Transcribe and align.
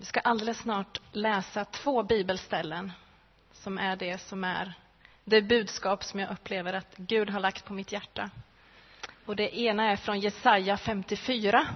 Vi 0.00 0.06
ska 0.06 0.20
alldeles 0.20 0.58
snart 0.58 1.00
läsa 1.12 1.64
två 1.64 2.02
bibelställen 2.02 2.92
som 3.52 3.78
är 3.78 3.96
det 3.96 4.18
som 4.18 4.44
är 4.44 4.74
det 5.24 5.42
budskap 5.42 6.04
som 6.04 6.20
jag 6.20 6.30
upplever 6.30 6.72
att 6.72 6.96
Gud 6.96 7.30
har 7.30 7.40
lagt 7.40 7.64
på 7.64 7.72
mitt 7.72 7.92
hjärta. 7.92 8.30
Och 9.26 9.36
det 9.36 9.58
ena 9.58 9.90
är 9.90 9.96
från 9.96 10.20
Jesaja 10.20 10.76
54. 10.76 11.66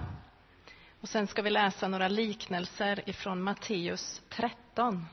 Och 1.01 1.09
sen 1.09 1.27
ska 1.27 1.43
vi 1.43 1.51
läsa 1.51 1.89
några 1.89 2.09
liknelser 2.09 3.09
ifrån 3.09 3.43
Matteus 3.43 4.23
13. 4.29 5.07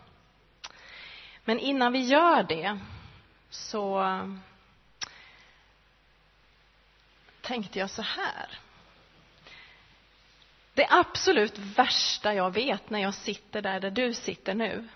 Men 1.45 1.59
innan 1.59 1.93
vi 1.93 1.99
gör 1.99 2.43
det 2.43 2.79
så 3.49 4.03
tänkte 7.41 7.79
jag 7.79 7.89
så 7.89 8.01
här. 8.01 8.59
Det 10.73 10.87
absolut 10.89 11.57
värsta 11.57 12.33
jag 12.33 12.53
vet 12.53 12.89
när 12.89 12.99
jag 12.99 13.13
sitter 13.13 13.61
där, 13.61 13.79
där 13.79 13.91
du 13.91 14.13
sitter 14.13 14.55
nu, 14.55 14.87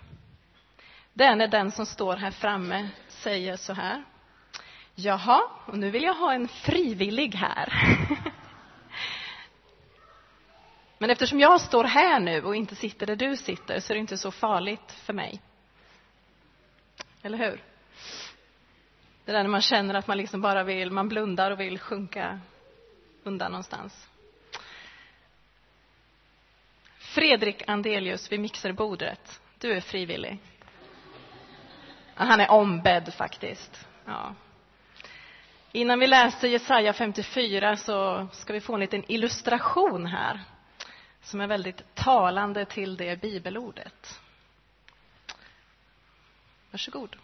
det 1.12 1.24
är 1.24 1.36
när 1.36 1.48
den 1.48 1.70
som 1.70 1.86
står 1.86 2.16
här 2.16 2.30
framme 2.30 2.88
säger 3.08 3.56
så 3.56 3.72
här. 3.72 4.04
Jaha, 4.94 5.42
och 5.66 5.78
nu 5.78 5.90
vill 5.90 6.02
jag 6.02 6.14
ha 6.14 6.32
en 6.32 6.48
frivillig 6.48 7.34
här. 7.34 7.72
Men 10.98 11.10
eftersom 11.10 11.40
jag 11.40 11.60
står 11.60 11.84
här 11.84 12.20
nu 12.20 12.42
och 12.42 12.56
inte 12.56 12.74
sitter 12.74 13.06
där 13.06 13.16
du 13.16 13.36
sitter 13.36 13.80
så 13.80 13.92
är 13.92 13.94
det 13.94 14.00
inte 14.00 14.18
så 14.18 14.30
farligt 14.30 14.92
för 14.92 15.12
mig. 15.12 15.40
Eller 17.22 17.38
hur? 17.38 17.62
Det 19.24 19.32
där 19.32 19.42
när 19.42 19.50
man 19.50 19.62
känner 19.62 19.94
att 19.94 20.06
man 20.06 20.16
liksom 20.16 20.40
bara 20.40 20.64
vill, 20.64 20.90
man 20.90 21.08
blundar 21.08 21.50
och 21.50 21.60
vill 21.60 21.78
sjunka 21.78 22.40
undan 23.22 23.52
någonstans. 23.52 24.08
Fredrik 27.16 27.62
Andelius 27.66 28.32
vid 28.32 28.40
mixerbordet, 28.40 29.40
du 29.58 29.72
är 29.72 29.80
frivillig. 29.80 30.38
Han 32.14 32.40
är 32.40 32.50
ombedd 32.50 33.14
faktiskt. 33.14 33.86
Ja. 34.04 34.34
Innan 35.72 35.98
vi 36.00 36.06
läser 36.06 36.48
Jesaja 36.48 36.92
54 36.92 37.76
så 37.76 38.26
ska 38.32 38.52
vi 38.52 38.60
få 38.60 38.74
en 38.74 38.80
liten 38.80 39.04
illustration 39.08 40.06
här 40.06 40.40
som 41.22 41.40
är 41.40 41.46
väldigt 41.46 41.94
talande 41.94 42.64
till 42.64 42.96
det 42.96 43.20
bibelordet. 43.20 44.20
Varsågod. 46.70 47.16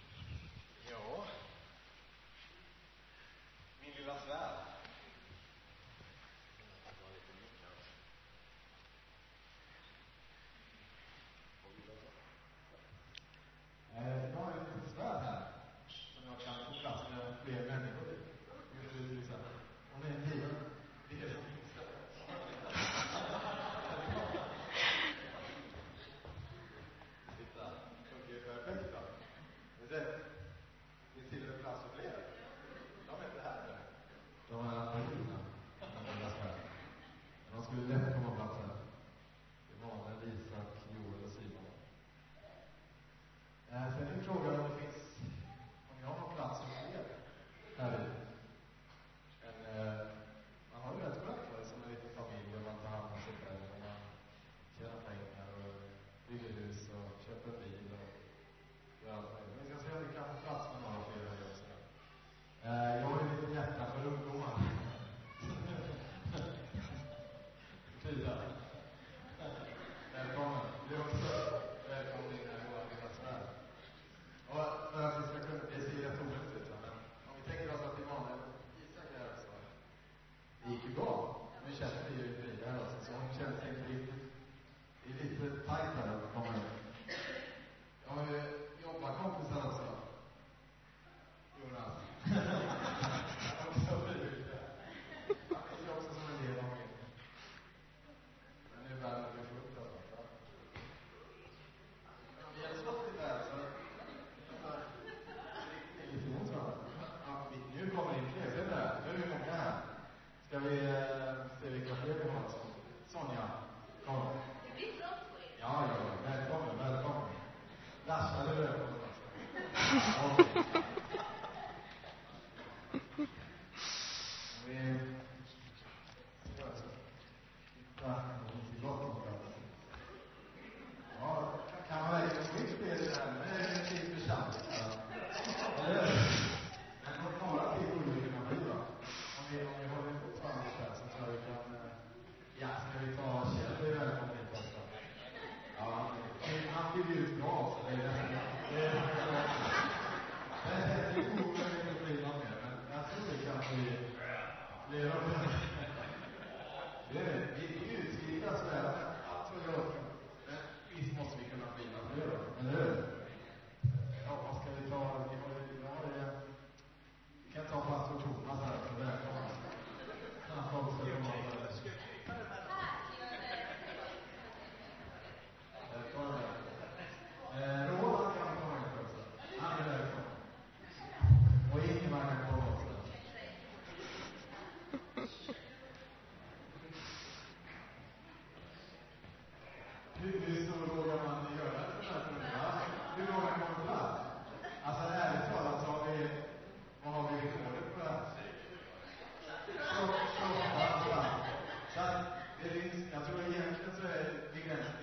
det, 202.74 202.80
jag 203.12 203.26
tror 203.26 203.40
egentligen 203.40 203.94
så 204.00 204.06
är 204.06 204.24
det 204.54 204.60
gränsen. 204.66 205.01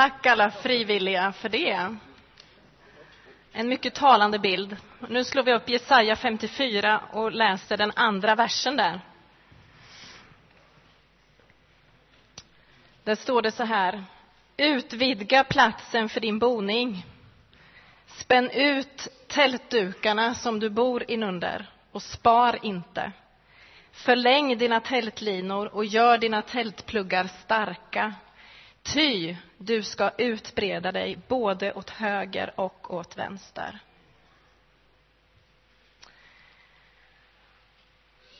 Tack 0.00 0.26
alla 0.26 0.50
frivilliga 0.50 1.32
för 1.32 1.48
det. 1.48 1.96
En 3.52 3.68
mycket 3.68 3.94
talande 3.94 4.38
bild. 4.38 4.76
Nu 5.08 5.24
slår 5.24 5.42
vi 5.42 5.52
upp 5.54 5.68
Jesaja 5.68 6.16
54 6.16 7.00
och 7.12 7.32
läser 7.32 7.76
den 7.76 7.92
andra 7.96 8.34
versen 8.34 8.76
där. 8.76 9.00
Där 13.04 13.14
står 13.14 13.42
det 13.42 13.52
så 13.52 13.64
här. 13.64 14.04
Utvidga 14.56 15.44
platsen 15.44 16.08
för 16.08 16.20
din 16.20 16.38
boning. 16.38 17.06
Spänn 18.06 18.50
ut 18.50 19.08
tältdukarna 19.28 20.34
som 20.34 20.60
du 20.60 20.70
bor 20.70 21.10
inunder 21.10 21.70
och 21.92 22.02
spar 22.02 22.58
inte. 22.62 23.12
Förläng 23.92 24.58
dina 24.58 24.80
tältlinor 24.80 25.66
och 25.74 25.84
gör 25.84 26.18
dina 26.18 26.42
tältpluggar 26.42 27.24
starka. 27.24 28.14
Ty 28.82 29.36
du 29.58 29.82
ska 29.82 30.10
utbreda 30.18 30.92
dig 30.92 31.18
både 31.28 31.72
åt 31.72 31.90
höger 31.90 32.60
och 32.60 32.94
åt 32.94 33.16
vänster. 33.16 33.78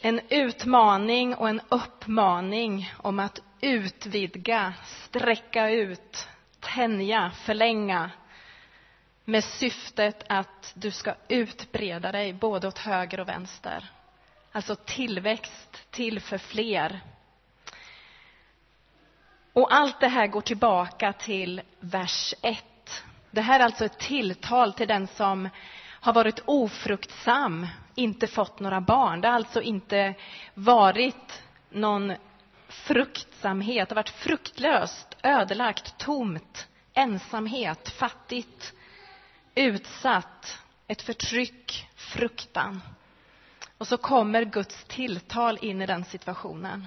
En 0.02 0.20
utmaning 0.28 1.34
och 1.34 1.48
en 1.48 1.60
uppmaning 1.68 2.92
om 2.96 3.18
att 3.18 3.40
utvidga, 3.60 4.74
sträcka 4.84 5.70
ut, 5.70 6.28
tänja, 6.60 7.30
förlänga 7.30 8.10
med 9.24 9.44
syftet 9.44 10.24
att 10.28 10.72
du 10.74 10.90
ska 10.90 11.14
utbreda 11.28 12.12
dig 12.12 12.32
både 12.32 12.68
åt 12.68 12.78
höger 12.78 13.20
och 13.20 13.28
vänster. 13.28 13.90
Alltså 14.52 14.76
tillväxt 14.76 15.90
till 15.90 16.20
för 16.20 16.38
fler. 16.38 17.00
Och 19.60 19.74
allt 19.74 20.00
det 20.00 20.08
här 20.08 20.26
går 20.26 20.40
tillbaka 20.40 21.12
till 21.12 21.60
vers 21.80 22.34
1. 22.42 22.64
Det 23.30 23.40
här 23.40 23.60
är 23.60 23.64
alltså 23.64 23.84
ett 23.84 23.98
tilltal 23.98 24.72
till 24.72 24.88
den 24.88 25.06
som 25.06 25.48
har 26.00 26.12
varit 26.12 26.42
ofruktsam, 26.44 27.66
inte 27.94 28.26
fått 28.26 28.60
några 28.60 28.80
barn. 28.80 29.20
Det 29.20 29.28
har 29.28 29.34
alltså 29.34 29.62
inte 29.62 30.14
varit 30.54 31.42
någon 31.70 32.12
fruktsamhet, 32.68 33.88
det 33.88 33.92
har 33.94 33.96
varit 33.96 34.08
fruktlöst, 34.08 35.16
ödelagt, 35.22 35.98
tomt, 35.98 36.68
ensamhet, 36.94 37.88
fattigt, 37.88 38.72
utsatt, 39.54 40.58
ett 40.86 41.02
förtryck, 41.02 41.88
fruktan. 41.96 42.82
Och 43.78 43.88
så 43.88 43.96
kommer 43.96 44.44
Guds 44.44 44.84
tilltal 44.84 45.58
in 45.62 45.82
i 45.82 45.86
den 45.86 46.04
situationen 46.04 46.86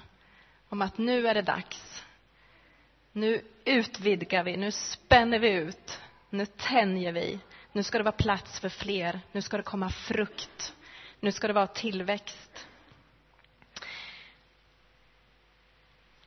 om 0.70 0.82
att 0.82 0.98
nu 0.98 1.28
är 1.28 1.34
det 1.34 1.42
dags. 1.42 2.04
Nu 3.14 3.42
utvidgar 3.66 4.44
vi, 4.44 4.58
nu 4.58 4.72
spänner 4.72 5.40
vi 5.40 5.50
ut, 5.50 6.00
nu 6.30 6.46
tänjer 6.46 7.12
vi. 7.12 7.40
Nu 7.72 7.84
ska 7.84 7.98
det 7.98 8.04
vara 8.04 8.12
plats 8.12 8.60
för 8.60 8.70
fler, 8.70 9.20
nu 9.32 9.42
ska 9.42 9.58
det 9.58 9.64
komma 9.64 9.90
frukt, 9.90 10.76
nu 11.20 11.32
ska 11.32 11.48
det 11.48 11.54
vara 11.54 11.68
tillväxt. 11.68 12.68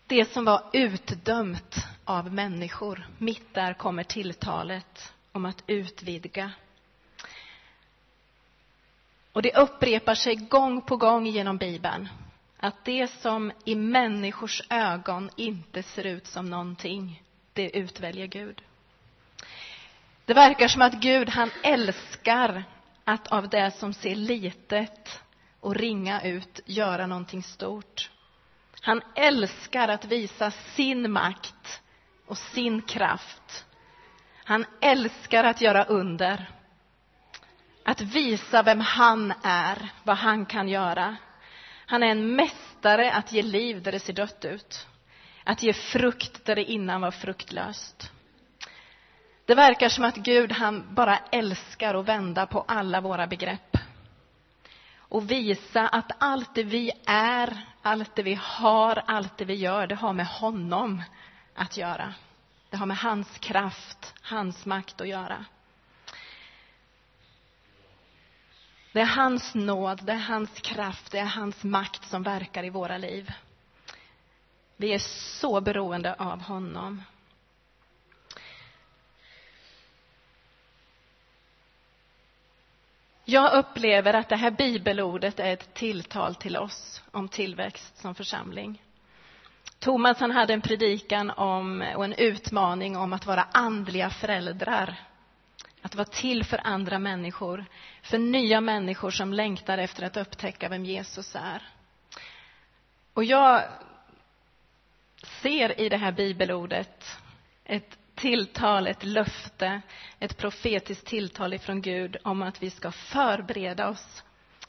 Det 0.06 0.24
som 0.24 0.44
var 0.44 0.62
utdömt 0.72 1.76
av 2.04 2.32
människor, 2.34 3.06
mitt 3.18 3.54
där 3.54 3.74
kommer 3.74 4.04
tilltalet 4.04 5.12
om 5.32 5.44
att 5.44 5.64
utvidga. 5.66 6.52
Och 9.32 9.42
det 9.42 9.56
upprepar 9.56 10.14
sig 10.14 10.34
gång 10.36 10.82
på 10.82 10.96
gång 10.96 11.26
genom 11.26 11.56
Bibeln 11.56 12.08
att 12.60 12.84
det 12.84 13.08
som 13.08 13.52
i 13.64 13.74
människors 13.74 14.62
ögon 14.70 15.30
inte 15.36 15.82
ser 15.82 16.06
ut 16.06 16.26
som 16.26 16.50
någonting, 16.50 17.22
det 17.52 17.76
utväljer 17.78 18.26
Gud. 18.26 18.62
Det 20.24 20.34
verkar 20.34 20.68
som 20.68 20.82
att 20.82 20.94
Gud, 20.94 21.28
han 21.28 21.50
älskar 21.62 22.64
att 23.04 23.28
av 23.28 23.48
det 23.48 23.70
som 23.70 23.92
ser 23.92 24.14
litet 24.14 25.22
och 25.60 25.74
ringa 25.74 26.22
ut 26.22 26.60
göra 26.66 27.06
någonting 27.06 27.42
stort. 27.42 28.10
Han 28.80 29.02
älskar 29.14 29.88
att 29.88 30.04
visa 30.04 30.50
sin 30.50 31.12
makt 31.12 31.82
och 32.26 32.38
sin 32.38 32.82
kraft. 32.82 33.64
Han 34.44 34.66
älskar 34.80 35.44
att 35.44 35.60
göra 35.60 35.84
under. 35.84 36.50
Att 37.84 38.00
visa 38.00 38.62
vem 38.62 38.80
han 38.80 39.32
är, 39.42 39.90
vad 40.04 40.16
han 40.16 40.46
kan 40.46 40.68
göra. 40.68 41.16
Han 41.86 42.02
är 42.02 42.06
en 42.06 42.36
mästare 42.36 43.12
att 43.12 43.32
ge 43.32 43.42
liv 43.42 43.82
där 43.82 43.92
det 43.92 44.00
ser 44.00 44.12
dött 44.12 44.44
ut. 44.44 44.86
Att 45.44 45.62
ge 45.62 45.72
frukt 45.72 46.44
där 46.44 46.54
det 46.56 46.64
innan 46.64 47.00
var 47.00 47.10
fruktlöst. 47.10 48.12
Det 49.44 49.54
verkar 49.54 49.88
som 49.88 50.04
att 50.04 50.16
Gud, 50.16 50.52
han 50.52 50.94
bara 50.94 51.18
älskar 51.32 51.94
att 51.94 52.08
vända 52.08 52.46
på 52.46 52.64
alla 52.68 53.00
våra 53.00 53.26
begrepp. 53.26 53.76
Och 54.98 55.30
visa 55.30 55.88
att 55.88 56.10
allt 56.18 56.54
det 56.54 56.62
vi 56.62 56.92
är, 57.06 57.66
allt 57.82 58.16
det 58.16 58.22
vi 58.22 58.38
har, 58.42 59.02
allt 59.06 59.38
det 59.38 59.44
vi 59.44 59.54
gör, 59.54 59.86
det 59.86 59.94
har 59.94 60.12
med 60.12 60.26
honom 60.26 61.02
att 61.54 61.76
göra. 61.76 62.14
Det 62.70 62.76
har 62.76 62.86
med 62.86 62.96
hans 62.96 63.38
kraft, 63.38 64.14
hans 64.22 64.66
makt 64.66 65.00
att 65.00 65.08
göra. 65.08 65.44
Det 68.96 69.02
är 69.02 69.06
hans 69.06 69.54
nåd, 69.54 70.00
det 70.04 70.12
är 70.12 70.16
hans 70.16 70.60
kraft, 70.60 71.12
det 71.12 71.18
är 71.18 71.24
hans 71.24 71.64
makt 71.64 72.08
som 72.08 72.22
verkar 72.22 72.64
i 72.64 72.70
våra 72.70 72.98
liv. 72.98 73.32
Vi 74.76 74.92
är 74.94 74.98
så 75.38 75.60
beroende 75.60 76.14
av 76.14 76.42
honom. 76.42 77.02
Jag 83.24 83.52
upplever 83.52 84.14
att 84.14 84.28
det 84.28 84.36
här 84.36 84.50
bibelordet 84.50 85.40
är 85.40 85.52
ett 85.52 85.74
tilltal 85.74 86.34
till 86.34 86.56
oss 86.56 87.02
om 87.10 87.28
tillväxt 87.28 87.98
som 87.98 88.14
församling. 88.14 88.82
Thomas 89.78 90.20
han 90.20 90.30
hade 90.30 90.52
en 90.52 90.60
predikan 90.60 91.30
om, 91.30 91.84
och 91.96 92.04
en 92.04 92.14
utmaning 92.14 92.96
om 92.96 93.12
att 93.12 93.26
vara 93.26 93.46
andliga 93.52 94.10
föräldrar. 94.10 95.05
Att 95.82 95.94
vara 95.94 96.04
till 96.06 96.44
för 96.44 96.60
andra 96.64 96.98
människor, 96.98 97.64
för 98.02 98.18
nya 98.18 98.60
människor 98.60 99.10
som 99.10 99.32
längtar 99.32 99.78
efter 99.78 100.02
att 100.02 100.16
upptäcka 100.16 100.68
vem 100.68 100.84
Jesus 100.84 101.36
är. 101.36 101.62
Och 103.14 103.24
jag 103.24 103.62
ser 105.42 105.80
i 105.80 105.88
det 105.88 105.96
här 105.96 106.12
bibelordet 106.12 107.18
ett 107.64 107.98
tilltal, 108.14 108.86
ett 108.86 109.04
löfte, 109.04 109.80
ett 110.18 110.36
profetiskt 110.38 111.06
tilltal 111.06 111.54
ifrån 111.54 111.82
Gud 111.82 112.16
om 112.24 112.42
att 112.42 112.62
vi 112.62 112.70
ska 112.70 112.92
förbereda 112.92 113.88
oss 113.88 114.24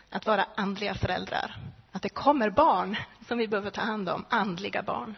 att 0.10 0.26
vara 0.26 0.46
andliga 0.56 0.96
föräldrar. 0.96 1.56
Att 1.92 2.02
det 2.02 2.10
kommer 2.10 2.50
barn 2.50 2.98
som 3.28 3.38
vi 3.38 3.48
behöver 3.48 3.70
ta 3.70 3.82
hand 3.82 4.10
om, 4.10 4.26
andliga 4.30 4.84
barn. 4.84 5.16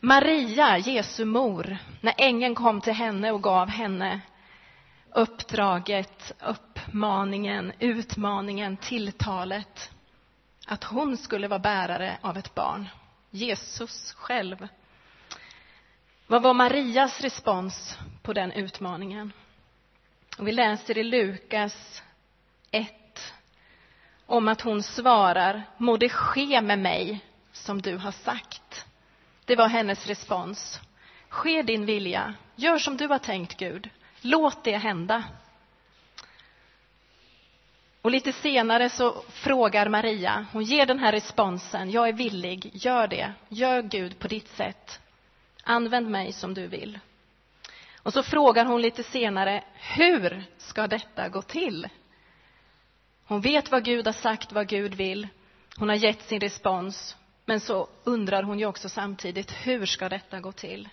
Maria, 0.00 0.78
Jesu 0.78 1.24
mor, 1.24 1.78
när 2.00 2.14
ängeln 2.18 2.54
kom 2.54 2.80
till 2.80 2.92
henne 2.92 3.32
och 3.32 3.42
gav 3.42 3.68
henne 3.68 4.20
uppdraget, 5.14 6.32
uppmaningen, 6.42 7.72
utmaningen, 7.78 8.76
tilltalet 8.76 9.90
att 10.66 10.84
hon 10.84 11.16
skulle 11.16 11.48
vara 11.48 11.58
bärare 11.58 12.18
av 12.20 12.36
ett 12.36 12.54
barn, 12.54 12.88
Jesus 13.30 14.12
själv. 14.12 14.68
Vad 16.26 16.42
var 16.42 16.54
Marias 16.54 17.20
respons 17.20 17.98
på 18.22 18.32
den 18.32 18.52
utmaningen? 18.52 19.32
och 20.38 20.48
vi 20.48 20.52
läser 20.52 20.98
i 20.98 21.04
Lukas 21.04 22.02
1 22.70 23.32
om 24.26 24.48
att 24.48 24.60
hon 24.60 24.82
svarar, 24.82 25.62
må 25.76 25.96
det 25.96 26.08
ske 26.08 26.60
med 26.60 26.78
mig 26.78 27.24
som 27.52 27.82
du 27.82 27.96
har 27.96 28.12
sagt. 28.12 28.87
Det 29.48 29.56
var 29.56 29.68
hennes 29.68 30.06
respons. 30.06 30.80
Ske 31.28 31.62
din 31.62 31.86
vilja, 31.86 32.34
gör 32.54 32.78
som 32.78 32.96
du 32.96 33.08
har 33.08 33.18
tänkt 33.18 33.56
Gud, 33.56 33.90
låt 34.20 34.64
det 34.64 34.76
hända. 34.76 35.24
Och 38.02 38.10
lite 38.10 38.32
senare 38.32 38.90
så 38.90 39.22
frågar 39.28 39.88
Maria, 39.88 40.46
hon 40.52 40.62
ger 40.62 40.86
den 40.86 40.98
här 40.98 41.12
responsen, 41.12 41.90
jag 41.90 42.08
är 42.08 42.12
villig, 42.12 42.70
gör 42.72 43.08
det, 43.08 43.32
gör 43.48 43.82
Gud 43.82 44.18
på 44.18 44.28
ditt 44.28 44.48
sätt. 44.48 45.00
Använd 45.62 46.10
mig 46.10 46.32
som 46.32 46.54
du 46.54 46.66
vill. 46.66 46.98
Och 48.02 48.12
så 48.12 48.22
frågar 48.22 48.64
hon 48.64 48.82
lite 48.82 49.02
senare, 49.02 49.64
hur 49.74 50.44
ska 50.58 50.86
detta 50.86 51.28
gå 51.28 51.42
till? 51.42 51.88
Hon 53.24 53.40
vet 53.40 53.70
vad 53.70 53.84
Gud 53.84 54.06
har 54.06 54.12
sagt, 54.12 54.52
vad 54.52 54.68
Gud 54.68 54.94
vill. 54.94 55.28
Hon 55.76 55.88
har 55.88 55.96
gett 55.96 56.22
sin 56.22 56.40
respons. 56.40 57.16
Men 57.48 57.60
så 57.60 57.88
undrar 58.04 58.42
hon 58.42 58.58
ju 58.58 58.66
också 58.66 58.88
samtidigt, 58.88 59.50
hur 59.50 59.86
ska 59.86 60.08
detta 60.08 60.40
gå 60.40 60.52
till? 60.52 60.88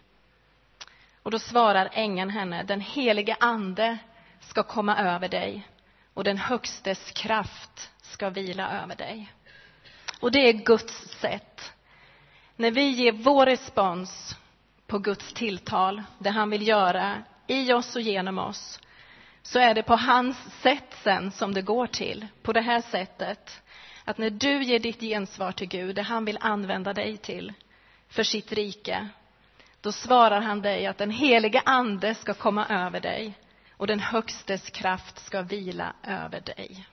Och 1.24 1.32
då 1.32 1.40
svarar 1.40 1.90
ängeln 1.94 2.30
henne, 2.30 2.64
den 2.64 2.82
helige 2.82 3.38
ande 3.40 3.98
ska 4.40 4.64
komma 4.64 4.98
över 4.98 5.28
dig 5.28 5.68
och 6.14 6.24
den 6.24 6.38
högstes 6.38 7.12
kraft 7.12 7.92
ska 8.02 8.30
vila 8.30 8.82
över 8.84 8.96
dig. 8.96 9.34
Och 10.20 10.32
det 10.32 10.50
är 10.50 10.54
Guds 10.54 11.20
sätt. 11.20 11.74
När 12.56 12.72
vi 12.72 12.90
ger 12.90 13.12
vår 13.12 13.46
respons 13.46 14.36
på 14.88 15.00
Guds 15.00 15.34
tilltal, 15.34 16.04
det 16.20 16.30
han 16.30 16.50
vill 16.50 16.68
göra 16.68 17.24
i 17.48 17.74
oss 17.74 17.96
och 17.96 18.02
genom 18.02 18.40
oss, 18.40 18.80
så 19.42 19.60
är 19.60 19.74
det 19.74 19.84
på 19.84 19.96
hans 19.96 20.38
sätt 20.62 20.98
sen 21.04 21.32
som 21.32 21.54
det 21.54 21.62
går 21.62 21.88
till. 21.88 22.28
På 22.42 22.54
det 22.54 22.62
här 22.62 22.82
sättet. 22.82 23.62
Att 24.06 24.18
när 24.18 24.30
du 24.30 24.64
ger 24.64 24.80
ditt 24.80 25.02
gensvar 25.02 25.52
till 25.52 25.68
Gud, 25.68 25.96
det 25.96 26.02
han 26.02 26.26
vill 26.26 26.38
använda 26.42 26.94
dig 26.94 27.18
till, 27.18 27.54
för 28.08 28.24
sitt 28.24 28.52
rike, 28.52 29.08
då 29.82 29.92
svarar 29.92 30.42
han 30.42 30.62
dig 30.62 30.86
att 30.86 30.98
den 30.98 31.12
helige 31.12 31.62
ande 31.66 32.16
ska 32.16 32.34
komma 32.34 32.68
över 32.68 33.00
dig 33.00 33.38
och 33.72 33.88
den 33.88 34.00
högstes 34.00 34.70
kraft 34.70 35.20
ska 35.20 35.42
vila 35.42 35.94
över 36.04 36.42
dig. 36.42 36.88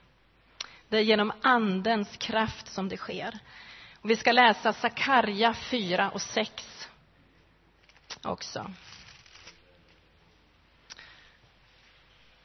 Det 0.89 0.97
är 0.97 1.01
genom 1.01 1.33
andens 1.41 2.17
kraft 2.17 2.67
som 2.67 2.89
det 2.89 2.97
sker. 2.97 3.39
Och 4.01 4.09
vi 4.09 4.15
ska 4.15 4.31
läsa 4.31 4.73
Sakarja 4.73 5.53
4 5.53 6.09
och 6.09 6.21
6 6.21 6.89
också. 8.23 8.71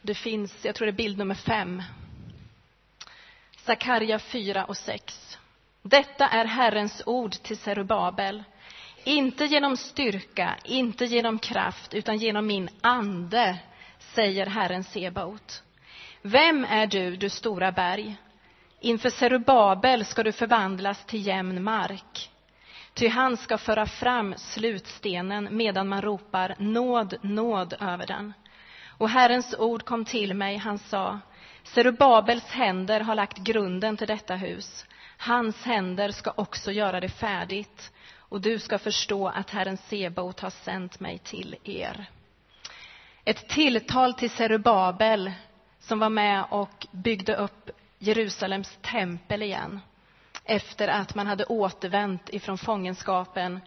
Det 0.03 0.15
finns, 0.15 0.65
jag 0.65 0.75
tror 0.75 0.87
det 0.87 0.91
är 0.91 0.93
bild 0.93 1.19
nummer 1.19 1.35
fem. 1.35 1.83
Sakarja 3.69 4.19
4 4.19 4.65
och 4.65 4.77
6. 4.77 5.39
Detta 5.83 6.29
är 6.29 6.45
Herrens 6.45 7.03
ord 7.07 7.33
till 7.33 7.57
Serubabel. 7.57 8.45
Inte 9.05 9.45
genom 9.45 9.77
styrka, 9.77 10.57
inte 10.65 11.05
genom 11.05 11.39
kraft, 11.39 11.95
utan 11.95 12.17
genom 12.17 12.47
min 12.47 12.69
ande, 12.81 13.59
säger 13.99 14.47
Herren 14.47 14.85
Sebaot. 14.85 15.63
Vem 16.23 16.65
är 16.65 16.87
du, 16.87 17.17
du 17.17 17.29
stora 17.29 17.73
berg? 17.73 18.17
Inför 18.81 19.11
Serubabel 19.11 20.05
ska 20.05 20.23
du 20.23 20.33
förvandlas 20.33 21.05
till 21.07 21.27
jämn 21.27 21.63
mark. 21.63 22.31
Ty 22.95 23.09
han 23.09 23.37
ska 23.37 23.59
föra 23.59 23.87
fram 23.87 24.35
slutstenen 24.37 25.49
medan 25.51 25.89
man 25.89 26.03
ropar 26.03 26.55
nåd, 26.59 27.15
nåd 27.23 27.75
över 27.81 28.07
den. 28.07 28.33
Och 28.99 29.09
Herrens 29.09 29.55
ord 29.59 29.85
kom 29.85 30.05
till 30.05 30.35
mig, 30.35 30.57
han 30.57 30.79
sa, 30.79 31.21
Serubabels 31.75 32.45
händer 32.45 33.01
har 33.01 33.15
lagt 33.15 33.39
grunden 33.39 33.97
till 33.97 34.07
detta 34.07 34.35
hus. 34.35 34.87
Hans 35.19 35.65
händer 35.65 36.11
ska 36.11 36.33
också 36.37 36.73
göra 36.73 37.01
det 37.01 37.09
färdigt 37.09 37.93
och 38.19 38.41
du 38.41 38.59
ska 38.59 38.79
förstå 38.79 39.29
att 39.29 39.51
Herren 39.51 39.77
Sebaot 39.77 40.41
har 40.41 40.51
sänt 40.51 41.01
mig 41.01 41.19
till 41.19 41.57
er. 41.65 42.07
Ett 43.25 43.49
tilltal 43.49 44.15
till 44.15 44.31
Serubabel 44.31 45.33
som 45.81 45.99
var 45.99 46.09
med 46.09 46.45
och 46.51 46.87
byggde 46.91 47.37
upp 47.37 47.71
Jerusalems 47.99 48.79
tempel 48.83 49.43
igen 49.43 49.81
efter 50.45 50.89
att 50.89 51.15
man 51.15 51.27
hade 51.27 51.45
återvänt 51.45 52.29
ifrån 52.31 52.59
fångenskapen. 52.59 53.61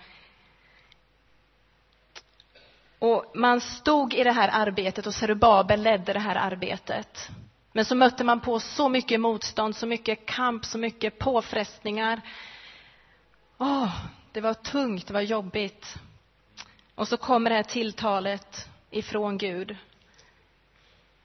Och 3.00 3.31
man 3.36 3.62
stod 3.62 4.13
i 4.13 4.24
det 4.24 4.31
här 4.31 4.50
arbetet 4.53 5.08
och 5.08 5.13
Serubabel 5.13 5.81
ledde 5.81 6.13
det 6.13 6.20
här 6.20 6.36
arbetet. 6.36 7.29
Men 7.72 7.86
så 7.86 7.96
mötte 7.96 8.24
man 8.24 8.40
på 8.40 8.60
så 8.60 8.90
mycket 8.90 9.20
motstånd, 9.20 9.75
så 9.75 9.88
mycket 9.88 10.25
kamp, 10.25 10.66
så 10.66 10.78
mycket 10.78 11.20
påfrestningar. 11.20 12.22
Åh, 13.58 13.96
det 14.32 14.42
var 14.42 14.54
tungt, 14.54 15.08
det 15.08 15.13
var 15.13 15.22
jobbigt. 15.22 15.96
Och 16.96 17.08
så 17.08 17.18
kommer 17.18 17.50
det 17.50 17.56
här 17.56 17.63
tilltalet 17.63 18.70
ifrån 18.90 19.38
Gud. 19.38 19.78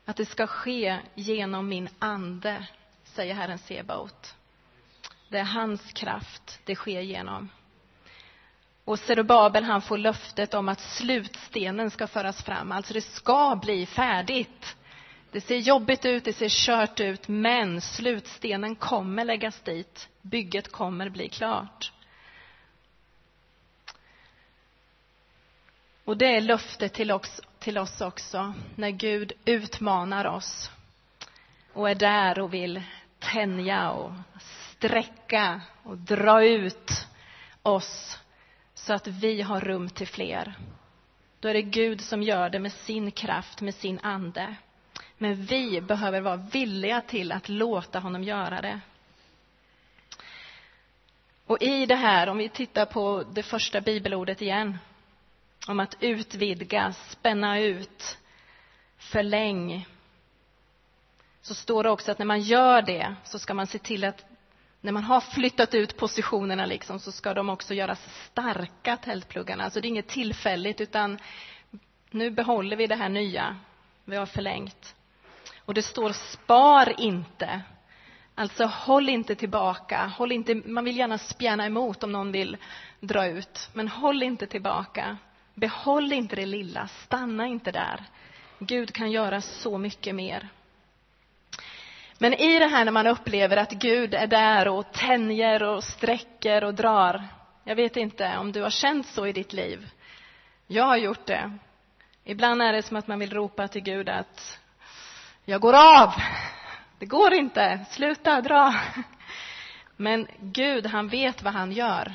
Att 0.05 0.17
det 0.17 0.27
ska 0.27 0.47
ske 0.47 0.99
genom 1.15 1.69
min 1.69 1.89
ande, 1.99 2.67
säger 3.05 3.35
Herren 3.35 3.59
Sebaot. 3.59 4.35
Det 5.29 5.39
är 5.39 5.45
hans 5.45 5.93
kraft 5.93 6.61
det 6.65 6.75
sker 6.75 7.01
genom. 7.01 7.49
Och 8.85 8.99
Zerubabel 8.99 9.65
han 9.65 9.83
får 9.83 9.99
löftet 9.99 10.55
om 10.55 10.69
att 10.69 10.81
slutstenen 10.81 11.91
ska 11.91 12.07
föras 12.07 12.43
fram, 12.43 12.73
alltså 12.73 12.95
det 12.95 13.01
ska 13.01 13.59
bli 13.63 13.87
färdigt. 13.87 14.77
Det 15.37 15.41
ser 15.41 15.59
jobbigt 15.59 16.05
ut, 16.05 16.25
det 16.25 16.33
ser 16.33 16.49
kört 16.49 17.01
ut, 17.01 17.29
men 17.29 17.81
slutstenen 17.81 18.77
kommer 18.77 19.25
läggas 19.25 19.61
dit. 19.61 20.09
Bygget 20.23 20.73
kommer 20.73 21.09
bli 21.09 21.29
klart. 21.29 21.93
Och 26.05 26.17
det 26.17 26.37
är 26.37 26.41
löftet 26.41 26.93
till 26.93 27.13
oss, 27.13 27.41
till 27.59 27.79
oss 27.79 28.01
också, 28.01 28.55
när 28.75 28.91
Gud 28.91 29.33
utmanar 29.45 30.25
oss 30.25 30.71
och 31.73 31.91
är 31.91 31.95
där 31.95 32.39
och 32.39 32.55
vill 32.55 32.83
tänja 33.19 33.91
och 33.91 34.13
sträcka 34.41 35.61
och 35.83 35.99
dra 35.99 36.45
ut 36.45 37.07
oss 37.63 38.19
så 38.75 38.93
att 38.93 39.07
vi 39.07 39.43
har 39.43 39.61
rum 39.61 39.91
till 39.91 40.09
fler. 40.09 40.55
Då 41.41 41.49
är 41.49 41.55
det 41.55 41.63
Gud 41.63 42.01
som 42.01 42.23
gör 42.23 42.51
det 42.51 42.59
med 42.59 42.73
sin 42.73 43.11
kraft, 43.11 43.61
med 43.61 43.75
sin 43.75 43.99
ande. 44.03 44.57
Men 45.19 45.35
vi 45.35 45.81
behöver 45.81 46.21
vara 46.21 46.37
villiga 46.37 47.01
till 47.01 47.33
att 47.33 47.49
låta 47.49 47.99
honom 47.99 48.25
göra 48.25 48.61
det. 48.61 48.81
Och 51.47 51.63
i 51.63 51.87
det 51.87 51.95
här, 51.95 52.29
om 52.29 52.39
vi 52.39 52.49
tittar 52.49 52.87
på 52.87 53.25
det 53.33 53.43
första 53.43 53.81
bibelordet 53.81 54.43
igen, 54.43 54.79
om 55.69 55.81
att 55.81 55.97
utvidga, 56.01 56.93
spänna 56.93 57.61
ut, 57.61 58.19
förläng, 58.99 59.87
så 61.43 61.55
står 61.55 61.83
det 61.83 61.91
också 61.91 62.13
att 62.13 62.19
när 62.19 62.27
man 62.27 62.41
gör 62.41 62.83
det 62.83 63.15
så 63.25 63.39
ska 63.39 63.55
man 63.55 63.67
se 63.67 63.79
till 63.79 64.05
att 64.05 64.25
när 64.81 64.93
man 64.93 65.05
har 65.05 65.21
flyttat 65.21 65.75
ut 65.75 65.97
positionerna 65.97 66.67
liksom, 66.67 66.99
så 66.99 67.13
ska 67.13 67.35
de 67.35 67.49
också 67.49 67.75
göras 67.75 68.27
starka, 68.31 68.97
tältpluggarna. 68.97 69.65
Alltså 69.65 69.81
det 69.81 69.87
är 69.87 69.91
inget 69.91 70.09
tillfälligt, 70.09 70.81
utan 70.81 71.19
nu 72.11 72.31
behåller 72.31 72.77
vi 72.77 72.87
det 72.87 72.95
här 72.95 73.09
nya 73.09 73.57
vi 74.05 74.17
har 74.17 74.27
förlängt. 74.27 74.96
Och 75.67 75.75
det 75.75 75.83
står 75.83 76.13
spar 76.13 77.01
inte. 77.01 77.61
Alltså 78.35 78.65
håll 78.65 79.09
inte 79.09 79.35
tillbaka. 79.35 80.07
Håll 80.07 80.33
inte, 80.33 80.55
man 80.55 80.85
vill 80.85 80.97
gärna 80.97 81.19
spjärna 81.19 81.67
emot 81.67 82.03
om 82.03 82.13
någon 82.13 82.33
vill 82.33 82.57
dra 83.01 83.27
ut, 83.27 83.71
men 83.73 83.89
håll 83.89 84.23
inte 84.23 84.47
tillbaka. 84.47 85.17
Behåll 85.55 86.13
inte 86.13 86.37
det 86.37 86.47
lilla, 86.47 86.89
stanna 86.89 87.47
inte 87.47 87.73
där. 87.73 88.05
Gud 88.59 88.95
kan 88.95 89.11
göra 89.11 89.41
så 89.41 89.79
mycket 89.79 90.15
mer. 90.15 90.49
Men 92.19 92.35
i 92.35 92.59
det 92.59 92.67
här 92.67 92.85
när 92.85 92.93
man 92.93 93.07
upplever 93.07 93.57
att 93.57 93.73
Gud 93.73 94.15
är 94.15 94.27
där 94.27 94.69
och 94.69 94.93
tänjer 94.93 95.63
och 95.63 95.85
sträcker 95.85 96.65
och 96.65 96.75
drar. 96.75 97.25
Jag 97.65 97.77
vet 97.77 97.97
inte 97.97 98.37
om 98.39 98.53
du 98.53 98.63
har 98.63 98.71
känt 98.71 99.07
så 99.07 99.27
i 99.27 99.33
ditt 99.33 99.53
liv. 99.53 99.91
Jag 100.67 100.85
har 100.85 100.97
gjort 100.97 101.27
det. 101.27 101.59
Ibland 102.25 102.63
är 102.63 102.73
det 102.73 102.83
som 102.83 102.97
att 102.97 103.09
man 103.09 103.19
vill 103.19 103.33
ropa 103.33 103.69
till 103.69 103.83
Gud 103.83 104.09
att 104.09 104.61
jag 105.49 105.61
går 105.61 105.73
av. 105.73 106.15
Det 106.99 107.07
går 107.07 107.35
inte. 107.35 107.85
Sluta 107.91 108.41
dra. 108.41 108.75
Men 109.97 110.29
Gud, 110.41 110.87
han 110.87 111.09
vet 111.09 111.43
vad 111.43 111.53
han 111.53 111.73
gör. 111.73 112.15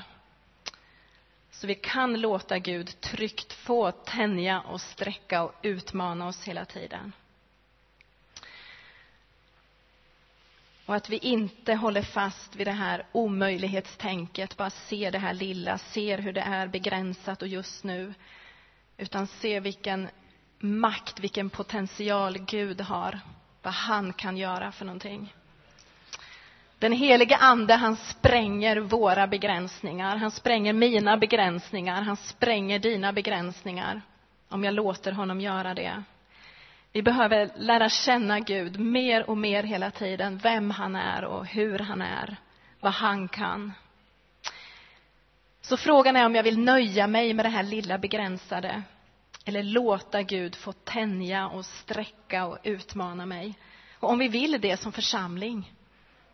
Så 1.52 1.68
vi 1.68 1.76
kan 1.76 2.22
låta 2.22 2.60
Gud 2.60 3.02
tryggt 3.02 3.54
få 3.54 3.92
tänja 3.92 4.62
och 4.62 4.82
sträcka 4.82 5.44
och 5.44 5.56
utmana 5.62 6.28
oss 6.28 6.44
hela 6.44 6.66
tiden. 6.66 7.14
Och 10.86 10.96
att 10.96 11.10
vi 11.10 11.18
inte 11.18 11.74
håller 11.74 12.02
fast 12.02 12.56
vid 12.56 12.68
det 12.68 12.72
här 12.72 13.06
omöjlighetstänket, 13.12 14.58
bara 14.58 14.70
ser 14.70 15.12
det 15.12 15.20
här 15.20 15.34
lilla, 15.34 15.78
ser 15.78 16.18
hur 16.18 16.34
det 16.34 16.42
är 16.42 16.68
begränsat 16.68 17.42
och 17.42 17.48
just 17.48 17.84
nu. 17.84 18.14
Utan 18.98 19.28
ser 19.28 19.62
vilken 19.62 20.10
makt, 20.64 21.20
vilken 21.20 21.50
potential 21.50 22.38
Gud 22.38 22.82
har, 22.82 23.20
vad 23.62 23.74
han 23.74 24.14
kan 24.14 24.38
göra 24.38 24.72
för 24.72 24.86
någonting. 24.86 25.34
Den 26.80 26.92
helige 26.92 27.38
Ande, 27.38 27.76
han 27.76 27.96
spränger 27.96 28.78
våra 28.78 29.28
begränsningar. 29.28 30.16
Han 30.16 30.32
spränger 30.32 30.74
mina 30.74 31.18
begränsningar. 31.18 32.02
Han 32.02 32.18
spränger 32.18 32.80
dina 32.80 33.14
begränsningar. 33.14 34.02
Om 34.50 34.64
jag 34.64 34.74
låter 34.74 35.12
honom 35.12 35.42
göra 35.42 35.74
det. 35.74 36.04
Vi 36.94 37.02
behöver 37.02 37.52
lära 37.58 37.90
känna 37.90 38.40
Gud 38.40 38.80
mer 38.80 39.30
och 39.30 39.38
mer 39.38 39.64
hela 39.64 39.92
tiden, 39.92 40.38
vem 40.38 40.72
han 40.72 40.96
är 40.96 41.26
och 41.26 41.46
hur 41.46 41.80
han 41.80 42.02
är, 42.02 42.38
vad 42.80 42.94
han 42.94 43.28
kan. 43.28 43.74
Så 45.62 45.78
frågan 45.78 46.16
är 46.16 46.26
om 46.26 46.36
jag 46.36 46.44
vill 46.44 46.60
nöja 46.60 47.08
mig 47.08 47.34
med 47.34 47.46
det 47.46 47.50
här 47.50 47.64
lilla 47.64 47.98
begränsade 47.98 48.84
eller 49.46 49.64
låta 49.64 50.24
Gud 50.24 50.56
få 50.56 50.74
tänja 50.74 51.48
och 51.48 51.66
sträcka 51.66 52.46
och 52.46 52.58
utmana 52.64 53.26
mig. 53.26 53.60
Och 53.94 54.10
om 54.10 54.20
vi 54.20 54.28
vill 54.28 54.62
det 54.62 54.78
som 54.78 54.92
församling, 54.92 55.74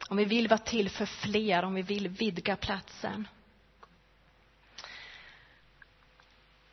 om 0.10 0.18
vi 0.18 0.26
vill 0.26 0.48
vara 0.48 0.58
till 0.58 0.90
för 0.90 1.06
fler, 1.06 1.64
om 1.64 1.74
vi 1.74 1.82
vill 1.82 2.08
vidga 2.08 2.56
platsen. 2.56 3.28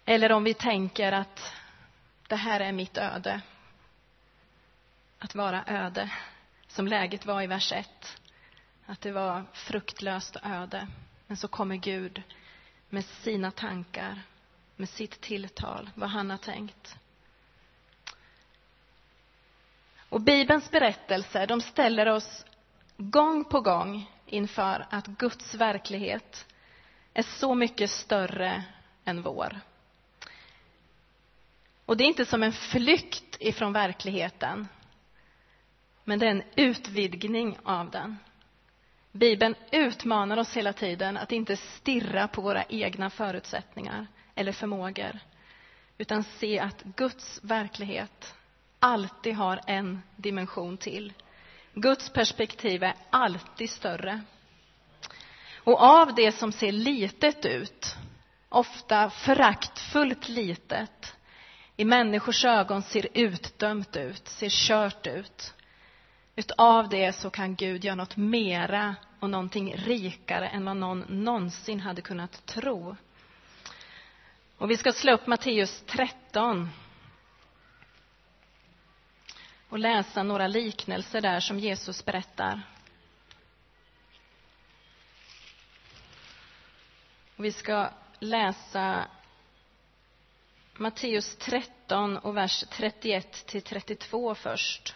Eller 0.05 0.33
om 0.33 0.45
vi 0.45 0.55
tänker 0.55 1.13
att 1.13 1.53
det 2.29 2.37
här 2.37 2.61
är 2.61 2.73
mitt 2.73 2.99
öde. 2.99 3.41
Att 5.19 5.35
vara 5.35 5.65
öde, 5.67 6.11
som 6.69 6.89
läget 6.89 7.27
var 7.27 7.43
i 7.43 7.47
vers 7.47 7.73
1. 7.73 8.21
Att 8.87 9.01
det 9.01 9.13
var 9.13 9.45
fruktlöst 9.53 10.37
öde. 10.43 10.89
Men 11.27 11.37
så 11.37 11.49
kommer 11.49 11.77
Gud 11.77 12.23
med 12.89 13.05
sina 13.05 13.51
tankar 13.51 14.23
med 14.77 14.89
sitt 14.89 15.21
tilltal, 15.21 15.91
vad 15.95 16.11
han 16.11 16.31
har 16.31 16.39
tänkt. 16.39 16.97
Och 20.09 20.21
Bibelns 20.21 20.71
berättelser, 20.71 21.47
de 21.47 21.61
ställer 21.61 22.09
oss 22.09 22.45
gång 22.97 23.45
på 23.45 23.61
gång 23.61 24.11
inför 24.27 24.87
att 24.91 25.07
Guds 25.07 25.55
verklighet 25.55 26.47
är 27.15 27.23
så 27.23 27.55
mycket 27.55 27.91
större 27.91 28.65
än 29.05 29.23
vår. 29.23 29.61
Och 31.87 31.97
det 31.97 32.05
är 32.05 32.09
inte 32.09 32.27
som 32.27 32.43
en 32.43 32.53
flykt 32.53 33.37
ifrån 33.41 33.73
verkligheten, 33.73 34.69
men 36.05 36.19
det 36.19 36.27
är 36.27 36.31
en 36.31 36.43
utvidgning 36.57 37.59
av 37.65 37.91
den. 37.91 38.19
Bibeln 39.13 39.55
utmanar 39.71 40.37
oss 40.37 40.57
hela 40.57 40.73
tiden 40.73 41.17
att 41.17 41.33
inte 41.33 41.57
stirra 41.57 42.29
på 42.29 42.41
våra 42.41 42.65
egna 42.65 43.11
förutsättningar 43.11 44.07
eller 44.35 44.53
förmågor, 44.53 45.19
utan 45.99 46.25
se 46.25 46.59
att 46.59 46.83
Guds 46.83 47.41
verklighet 47.43 48.35
alltid 48.79 49.35
har 49.35 49.61
en 49.67 50.03
dimension 50.17 50.77
till. 50.77 51.13
Guds 51.75 52.11
perspektiv 52.11 52.83
är 52.83 52.95
alltid 53.11 53.71
större. 53.71 54.21
Och 55.57 55.83
av 55.83 56.15
det 56.15 56.33
som 56.33 56.53
ser 56.53 56.73
litet 56.73 57.47
ut, 57.47 57.97
ofta 58.49 59.11
föraktfullt 59.11 60.29
litet, 60.29 61.17
i 61.77 61.85
människors 61.85 62.45
ögon 62.45 62.83
ser 62.83 63.09
utdömt 63.15 63.97
ut, 63.97 64.29
ser 64.29 64.49
kört 64.51 65.07
ut. 65.07 65.55
Utav 66.37 66.89
det 66.89 67.13
så 67.13 67.31
kan 67.31 67.55
Gud 67.55 67.85
göra 67.85 67.95
något 67.95 68.17
mera 68.17 68.97
och 69.21 69.31
någonting 69.31 69.75
rikare 69.77 70.49
än 70.49 70.65
vad 70.65 70.77
någon 70.77 71.05
någonsin 71.09 71.81
hade 71.81 72.03
kunnat 72.03 72.47
tro. 72.47 72.97
Och 74.59 74.71
vi 74.71 74.77
ska 74.77 74.93
slå 74.93 75.13
upp 75.13 75.27
Matteus 75.27 75.83
13 75.87 76.71
och 79.69 79.79
läsa 79.79 80.23
några 80.23 80.47
liknelser 80.47 81.21
där 81.21 81.41
som 81.41 81.59
Jesus 81.59 82.05
berättar. 82.05 82.63
Och 87.37 87.45
vi 87.45 87.53
ska 87.53 87.91
läsa 88.19 89.07
Matteus 90.75 91.37
13 91.37 92.19
och 92.19 92.37
vers 92.37 92.65
31 92.71 93.47
till 93.47 93.63
32 93.63 94.35
först. 94.35 94.95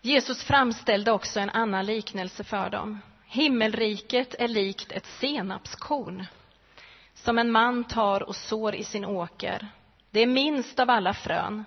Jesus 0.00 0.44
framställde 0.44 1.12
också 1.12 1.40
en 1.40 1.50
annan 1.50 1.86
liknelse 1.86 2.44
för 2.44 2.70
dem. 2.70 3.00
Himmelriket 3.26 4.34
är 4.38 4.48
likt 4.48 4.92
ett 4.92 5.06
senapskorn 5.06 6.26
som 7.24 7.38
en 7.38 7.50
man 7.50 7.84
tar 7.84 8.22
och 8.22 8.36
sår 8.36 8.74
i 8.74 8.84
sin 8.84 9.04
åker. 9.04 9.68
Det 10.10 10.20
är 10.20 10.26
minst 10.26 10.80
av 10.80 10.90
alla 10.90 11.14
frön, 11.14 11.64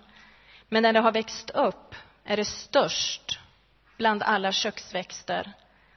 men 0.70 0.84
när 0.84 0.94
det 0.94 1.00
har 1.00 1.12
växt 1.12 1.50
upp 1.50 1.96
är 2.24 2.38
det 2.38 2.46
störst 2.46 3.40
bland 3.98 4.24
alla 4.24 4.52
köksväxter 4.52 5.54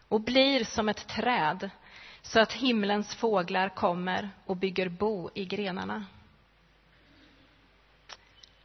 och 0.08 0.20
blir 0.20 0.64
som 0.64 0.88
ett 0.88 1.08
träd 1.08 1.70
så 2.22 2.40
att 2.40 2.52
himlens 2.52 3.14
fåglar 3.14 3.68
kommer 3.68 4.30
och 4.46 4.56
bygger 4.56 4.88
bo 4.88 5.30
i 5.34 5.44
grenarna. 5.44 6.06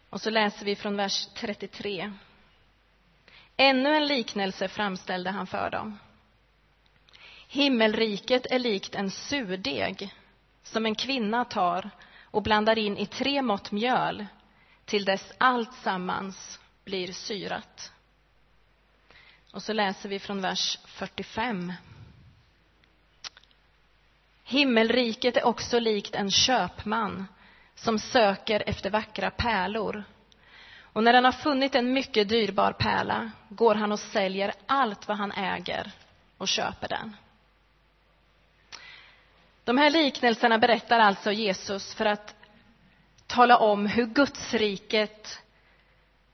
Och 0.09 0.21
så 0.21 0.29
läser 0.29 0.65
vi 0.65 0.75
från 0.75 0.97
vers 0.97 1.27
33. 1.33 2.13
Ännu 3.57 3.95
en 3.95 4.07
liknelse 4.07 4.67
framställde 4.67 5.29
han 5.29 5.47
för 5.47 5.69
dem. 5.69 5.99
Himmelriket 7.47 8.45
är 8.45 8.59
likt 8.59 8.95
en 8.95 9.11
surdeg 9.11 10.13
som 10.65 10.85
en 10.85 10.95
kvinna 10.95 11.45
tar 11.45 11.89
och 12.23 12.43
blandar 12.43 12.77
in 12.77 12.97
i 12.97 13.05
tre 13.05 13.41
mått 13.41 13.71
mjöl 13.71 14.25
till 14.85 15.05
dess 15.05 15.33
allt 15.37 15.73
sammans 15.73 16.59
blir 16.83 17.13
syrat. 17.13 17.91
Och 19.51 19.63
så 19.63 19.73
läser 19.73 20.09
vi 20.09 20.19
från 20.19 20.41
vers 20.41 20.79
45. 20.85 21.73
Himmelriket 24.43 25.37
är 25.37 25.45
också 25.45 25.79
likt 25.79 26.15
en 26.15 26.31
köpman 26.31 27.27
som 27.75 27.99
söker 27.99 28.63
efter 28.69 28.89
vackra 28.89 29.31
pärlor. 29.31 30.03
Och 30.81 31.03
när 31.03 31.13
han 31.13 31.25
har 31.25 31.31
funnit 31.31 31.75
en 31.75 31.93
mycket 31.93 32.29
dyrbar 32.29 32.71
pärla 32.71 33.31
går 33.49 33.75
han 33.75 33.91
och 33.91 33.99
säljer 33.99 34.53
allt 34.65 35.07
vad 35.07 35.17
han 35.17 35.31
äger 35.31 35.91
och 36.37 36.47
köper 36.47 36.87
den. 36.87 37.15
De 39.65 39.77
här 39.77 39.89
liknelserna 39.89 40.57
berättar 40.57 40.99
alltså 40.99 41.31
Jesus 41.31 41.93
för 41.93 42.05
att 42.05 42.35
tala 43.27 43.57
om 43.57 43.85
hur 43.85 44.05
Gudsriket 44.05 45.39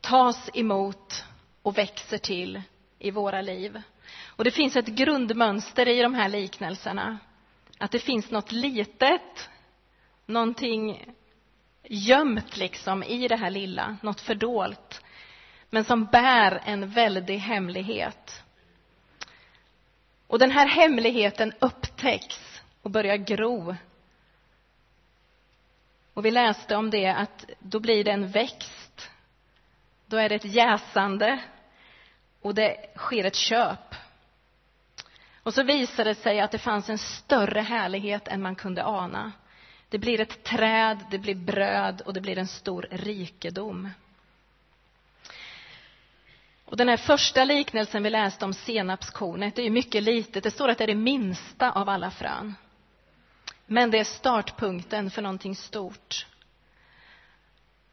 tas 0.02 0.50
emot 0.54 1.26
och 1.62 1.78
växer 1.78 2.18
till 2.18 2.62
i 3.00 3.12
våra 3.12 3.42
liv. 3.42 3.82
Och 4.26 4.44
det 4.44 4.52
finns 4.52 4.76
ett 4.76 4.88
grundmönster 4.88 5.88
i 5.88 6.02
de 6.02 6.14
här 6.14 6.30
liknelserna. 6.30 7.18
Att 7.78 7.92
det 7.92 8.00
finns 8.00 8.32
något 8.32 8.52
litet, 8.52 9.50
någonting 10.26 11.06
gömt 11.84 12.58
liksom 12.58 13.04
i 13.04 13.28
det 13.28 13.36
här 13.36 13.50
lilla, 13.50 13.98
något 14.02 14.22
fördolt, 14.22 15.02
men 15.70 15.84
som 15.84 16.06
bär 16.06 16.62
en 16.66 16.90
väldig 16.90 17.38
hemlighet. 17.38 18.44
Och 20.28 20.40
den 20.40 20.52
här 20.52 20.68
hemligheten 20.68 21.54
upptäcks 21.60 22.51
och 22.82 22.92
börjar 22.92 23.18
gro. 23.18 23.76
Och 26.14 26.26
vi 26.26 26.32
läste 26.32 26.76
om 26.76 26.90
det 26.90 27.08
att 27.08 27.46
då 27.60 27.80
blir 27.80 28.04
det 28.04 28.12
en 28.12 28.28
växt. 28.32 29.10
Då 30.06 30.18
är 30.18 30.30
det 30.30 30.36
ett 30.36 30.46
jäsande 30.46 31.40
och 32.42 32.56
det 32.56 32.78
sker 32.96 33.24
ett 33.24 33.36
köp. 33.36 33.96
Och 35.44 35.54
så 35.54 35.64
visade 35.64 36.10
det 36.10 36.16
sig 36.16 36.40
att 36.40 36.52
det 36.52 36.58
fanns 36.58 36.90
en 36.90 36.98
större 36.98 37.62
härlighet 37.62 38.28
än 38.28 38.42
man 38.42 38.56
kunde 38.56 38.84
ana. 38.84 39.32
Det 39.90 39.98
blir 39.98 40.20
ett 40.20 40.44
träd, 40.44 41.00
det 41.12 41.18
blir 41.18 41.36
bröd 41.36 42.02
och 42.02 42.14
det 42.14 42.22
blir 42.22 42.38
en 42.38 42.48
stor 42.48 42.88
rikedom. 42.92 43.90
Och 46.66 46.78
den 46.78 46.90
här 46.90 46.98
första 46.98 47.44
liknelsen 47.44 48.04
vi 48.04 48.10
läste 48.10 48.46
om 48.46 48.54
senapskornet 48.54 49.56
det 49.56 49.62
är 49.62 49.64
ju 49.64 49.70
mycket 49.70 50.04
litet. 50.04 50.44
Det 50.44 50.52
står 50.52 50.70
att 50.70 50.78
det 50.78 50.84
är 50.84 50.88
det 50.88 50.96
minsta 50.96 51.72
av 51.72 51.90
alla 51.90 52.12
frön. 52.12 52.56
Men 53.72 53.92
det 53.92 54.00
är 54.00 54.04
startpunkten 54.04 55.12
för 55.12 55.22
någonting 55.22 55.56
stort. 55.56 56.26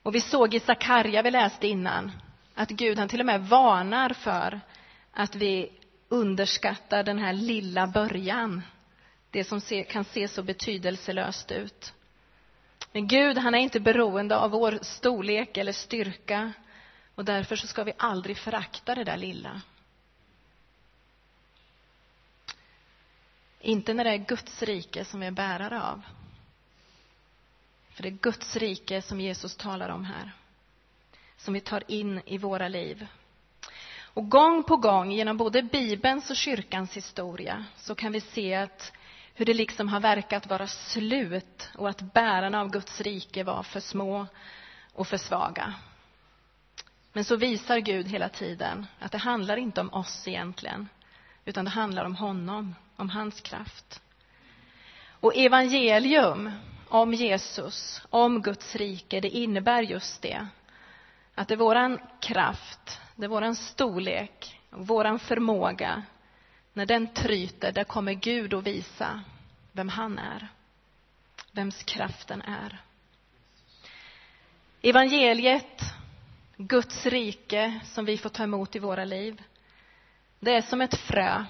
Och 0.02 0.14
vi 0.14 0.20
såg 0.20 0.54
i 0.54 0.60
Sakarja, 0.60 1.22
vi 1.22 1.30
läste 1.30 1.68
innan, 1.68 2.12
att 2.54 2.68
Gud 2.68 2.98
han 2.98 3.08
till 3.08 3.20
och 3.20 3.26
med 3.26 3.48
varnar 3.48 4.10
för 4.10 4.60
att 5.12 5.34
vi 5.34 5.72
underskattar 6.08 7.02
den 7.02 7.18
här 7.18 7.32
lilla 7.32 7.86
början. 7.86 8.62
Det 9.30 9.44
som 9.44 9.60
kan 9.88 10.04
se 10.04 10.28
så 10.28 10.42
betydelselöst 10.42 11.50
ut. 11.50 11.92
Men 12.92 13.08
Gud, 13.08 13.38
han 13.38 13.54
är 13.54 13.58
inte 13.58 13.80
beroende 13.80 14.36
av 14.36 14.50
vår 14.50 14.78
storlek 14.82 15.56
eller 15.56 15.72
styrka 15.72 16.52
och 17.14 17.24
därför 17.24 17.56
så 17.56 17.66
ska 17.66 17.84
vi 17.84 17.92
aldrig 17.96 18.38
förakta 18.38 18.94
det 18.94 19.04
där 19.04 19.16
lilla. 19.16 19.60
Inte 23.60 23.94
när 23.94 24.04
det 24.04 24.10
är 24.10 24.16
Guds 24.16 24.62
rike 24.62 25.04
som 25.04 25.20
vi 25.20 25.26
är 25.26 25.30
bärare 25.30 25.82
av. 25.82 26.02
För 27.90 28.02
det 28.02 28.08
är 28.08 28.18
Guds 28.20 28.56
rike 28.56 29.02
som 29.02 29.20
Jesus 29.20 29.56
talar 29.56 29.88
om 29.88 30.04
här. 30.04 30.32
Som 31.36 31.54
vi 31.54 31.60
tar 31.60 31.82
in 31.90 32.20
i 32.26 32.38
våra 32.38 32.68
liv. 32.68 33.06
Och 34.00 34.28
gång 34.28 34.62
på 34.62 34.76
gång 34.76 35.12
genom 35.12 35.36
både 35.36 35.62
Bibelns 35.62 36.30
och 36.30 36.36
kyrkans 36.36 36.96
historia 36.96 37.64
så 37.76 37.94
kan 37.94 38.12
vi 38.12 38.20
se 38.20 38.54
att 38.54 38.92
hur 39.34 39.44
det 39.44 39.54
liksom 39.54 39.88
har 39.88 40.00
verkat 40.00 40.46
vara 40.46 40.66
slut 40.66 41.70
och 41.74 41.88
att 41.88 42.12
bärarna 42.12 42.60
av 42.60 42.70
Guds 42.70 43.00
rike 43.00 43.44
var 43.44 43.62
för 43.62 43.80
små 43.80 44.26
och 44.92 45.08
för 45.08 45.16
svaga. 45.16 45.74
Men 47.12 47.24
så 47.24 47.36
visar 47.36 47.78
Gud 47.78 48.08
hela 48.08 48.28
tiden 48.28 48.86
att 48.98 49.12
det 49.12 49.18
handlar 49.18 49.56
inte 49.56 49.80
om 49.80 49.92
oss 49.92 50.28
egentligen, 50.28 50.88
utan 51.44 51.64
det 51.64 51.70
handlar 51.70 52.04
om 52.04 52.14
honom, 52.14 52.74
om 52.98 53.10
hans 53.10 53.40
kraft. 53.40 54.02
Och 55.20 55.36
evangelium 55.36 56.52
om 56.88 57.14
Jesus, 57.14 58.02
om 58.10 58.42
Guds 58.42 58.76
rike, 58.76 59.20
det 59.20 59.28
innebär 59.28 59.82
just 59.82 60.22
det. 60.22 60.46
Att 61.34 61.48
det 61.48 61.54
är 61.54 61.58
våran 61.58 62.00
kraft, 62.20 63.00
det 63.16 63.24
är 63.24 63.28
våran 63.28 63.56
storlek, 63.56 64.60
våran 64.70 65.18
förmåga. 65.18 66.02
När 66.72 66.86
den 66.86 67.14
tryter, 67.14 67.72
där 67.72 67.84
kommer 67.84 68.12
Gud 68.12 68.54
att 68.54 68.64
visa 68.64 69.22
vem 69.72 69.88
han 69.88 70.18
är. 70.18 70.48
Vems 71.52 71.82
kraften 71.82 72.42
är. 72.42 72.82
Evangeliet, 74.82 75.82
Guds 76.56 77.06
rike 77.06 77.80
som 77.84 78.04
vi 78.04 78.18
får 78.18 78.28
ta 78.28 78.42
emot 78.42 78.76
i 78.76 78.78
våra 78.78 79.04
liv. 79.04 79.42
Det 80.40 80.54
är 80.54 80.62
som 80.62 80.80
ett 80.80 80.94
frö 80.94 81.44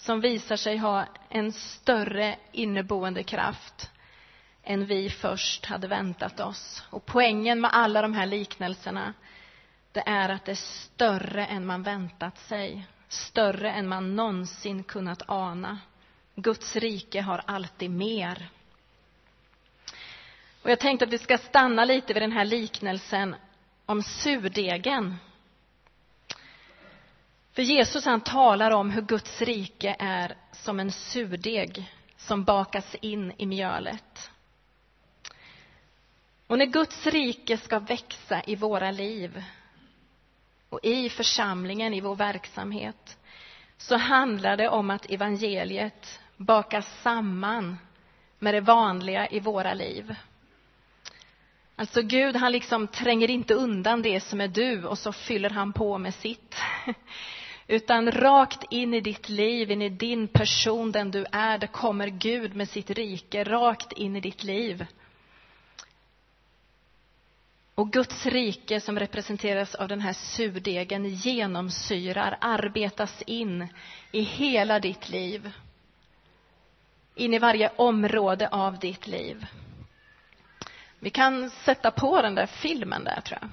som 0.00 0.20
visar 0.20 0.56
sig 0.56 0.76
ha 0.76 1.06
en 1.28 1.52
större 1.52 2.36
inneboende 2.52 3.22
kraft 3.22 3.90
än 4.62 4.86
vi 4.86 5.10
först 5.10 5.66
hade 5.66 5.88
väntat 5.88 6.40
oss. 6.40 6.84
Och 6.90 7.06
poängen 7.06 7.60
med 7.60 7.70
alla 7.74 8.02
de 8.02 8.14
här 8.14 8.26
liknelserna, 8.26 9.14
det 9.92 10.02
är 10.06 10.28
att 10.28 10.44
det 10.44 10.52
är 10.52 10.56
större 10.56 11.46
än 11.46 11.66
man 11.66 11.82
väntat 11.82 12.38
sig. 12.38 12.86
Större 13.08 13.70
än 13.70 13.88
man 13.88 14.16
någonsin 14.16 14.84
kunnat 14.84 15.22
ana. 15.26 15.78
Guds 16.34 16.76
rike 16.76 17.20
har 17.20 17.42
alltid 17.46 17.90
mer. 17.90 18.48
Och 20.62 20.70
jag 20.70 20.80
tänkte 20.80 21.04
att 21.04 21.12
vi 21.12 21.18
ska 21.18 21.38
stanna 21.38 21.84
lite 21.84 22.12
vid 22.14 22.22
den 22.22 22.32
här 22.32 22.44
liknelsen 22.44 23.34
om 23.86 24.02
surdegen. 24.02 25.16
För 27.52 27.62
Jesus 27.62 28.04
han 28.04 28.20
talar 28.20 28.70
om 28.70 28.90
hur 28.90 29.02
Guds 29.02 29.42
rike 29.42 29.96
är 29.98 30.36
som 30.52 30.80
en 30.80 30.92
surdeg 30.92 31.92
som 32.16 32.44
bakas 32.44 32.94
in 32.94 33.32
i 33.36 33.46
mjölet. 33.46 34.30
Och 36.46 36.58
när 36.58 36.66
Guds 36.66 37.06
rike 37.06 37.56
ska 37.56 37.78
växa 37.78 38.42
i 38.46 38.56
våra 38.56 38.90
liv 38.90 39.44
och 40.68 40.80
i 40.82 41.08
församlingen, 41.08 41.94
i 41.94 42.00
vår 42.00 42.14
verksamhet, 42.14 43.18
så 43.76 43.96
handlar 43.96 44.56
det 44.56 44.68
om 44.68 44.90
att 44.90 45.10
evangeliet 45.10 46.20
bakas 46.36 47.02
samman 47.02 47.78
med 48.38 48.54
det 48.54 48.60
vanliga 48.60 49.28
i 49.28 49.40
våra 49.40 49.74
liv. 49.74 50.14
Alltså 51.80 52.02
Gud, 52.02 52.36
han 52.36 52.52
liksom 52.52 52.88
tränger 52.88 53.30
inte 53.30 53.54
undan 53.54 54.02
det 54.02 54.20
som 54.20 54.40
är 54.40 54.48
du 54.48 54.84
och 54.84 54.98
så 54.98 55.12
fyller 55.12 55.50
han 55.50 55.72
på 55.72 55.98
med 55.98 56.14
sitt. 56.14 56.54
Utan 57.66 58.12
rakt 58.12 58.64
in 58.70 58.94
i 58.94 59.00
ditt 59.00 59.28
liv, 59.28 59.70
in 59.70 59.82
i 59.82 59.88
din 59.88 60.28
person, 60.28 60.92
den 60.92 61.10
du 61.10 61.26
är, 61.32 61.58
där 61.58 61.66
kommer 61.66 62.08
Gud 62.08 62.56
med 62.56 62.68
sitt 62.68 62.90
rike 62.90 63.44
rakt 63.44 63.92
in 63.92 64.16
i 64.16 64.20
ditt 64.20 64.44
liv. 64.44 64.86
Och 67.74 67.92
Guds 67.92 68.26
rike 68.26 68.80
som 68.80 68.98
representeras 68.98 69.74
av 69.74 69.88
den 69.88 70.00
här 70.00 70.12
surdegen 70.12 71.08
genomsyrar, 71.08 72.38
arbetas 72.40 73.22
in 73.26 73.68
i 74.12 74.20
hela 74.20 74.80
ditt 74.80 75.08
liv. 75.08 75.50
In 77.14 77.34
i 77.34 77.38
varje 77.38 77.70
område 77.76 78.48
av 78.48 78.78
ditt 78.78 79.06
liv. 79.06 79.46
Vi 81.02 81.10
kan 81.10 81.50
sätta 81.50 81.90
på 81.90 82.22
den 82.22 82.34
där 82.34 82.46
filmen 82.46 83.04
där, 83.04 83.20
tror 83.20 83.38
jag. 83.40 83.50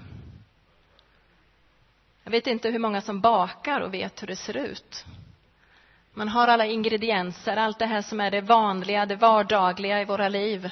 Jag 2.23 2.31
vet 2.31 2.47
inte 2.47 2.69
hur 2.69 2.79
många 2.79 3.01
som 3.01 3.21
bakar 3.21 3.81
och 3.81 3.93
vet 3.93 4.21
hur 4.21 4.27
det 4.27 4.35
ser 4.35 4.57
ut. 4.57 5.05
Man 6.13 6.29
har 6.29 6.47
alla 6.47 6.65
ingredienser, 6.65 7.57
allt 7.57 7.79
det 7.79 7.85
här 7.85 8.01
som 8.01 8.21
är 8.21 8.31
det 8.31 8.41
vanliga, 8.41 9.05
det 9.05 9.15
vardagliga 9.15 10.01
i 10.01 10.05
våra 10.05 10.29
liv. 10.29 10.69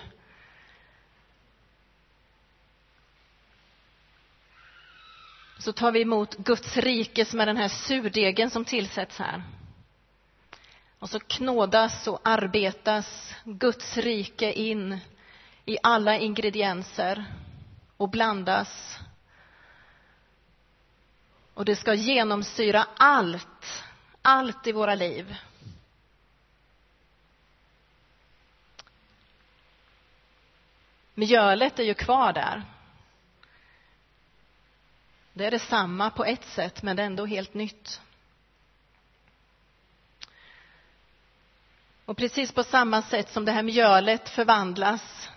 Så 5.57 5.73
tar 5.73 5.91
vi 5.91 6.01
emot 6.01 6.37
Guds 6.37 6.77
rike 6.77 7.25
som 7.25 7.39
är 7.39 7.45
den 7.45 7.57
här 7.57 7.67
surdegen 7.67 8.49
som 8.49 8.65
tillsätts 8.65 9.19
här. 9.19 9.43
Och 10.99 11.09
så 11.09 11.19
knådas 11.19 12.07
och 12.07 12.19
arbetas 12.23 13.35
Guds 13.43 13.97
rike 13.97 14.53
in 14.53 14.99
i 15.65 15.77
alla 15.83 16.17
ingredienser 16.17 17.25
och 17.97 18.09
blandas. 18.09 18.99
Och 21.53 21.65
det 21.65 21.75
ska 21.75 21.93
genomsyra 21.93 22.87
allt, 22.97 23.83
allt 24.21 24.67
i 24.67 24.71
våra 24.71 24.95
liv. 24.95 25.35
Mjölet 31.13 31.79
är 31.79 31.83
ju 31.83 31.93
kvar 31.93 32.33
där. 32.33 32.63
Det 35.33 35.45
är 35.45 35.51
detsamma 35.51 36.09
på 36.09 36.25
ett 36.25 36.45
sätt, 36.45 36.83
men 36.83 36.95
det 36.95 37.01
är 37.01 37.05
ändå 37.05 37.25
helt 37.25 37.53
nytt. 37.53 38.01
Och 42.05 42.17
precis 42.17 42.51
på 42.51 42.63
samma 42.63 43.01
sätt 43.01 43.31
som 43.31 43.45
det 43.45 43.51
här 43.51 43.63
mjölet 43.63 44.29
förvandlas 44.29 45.29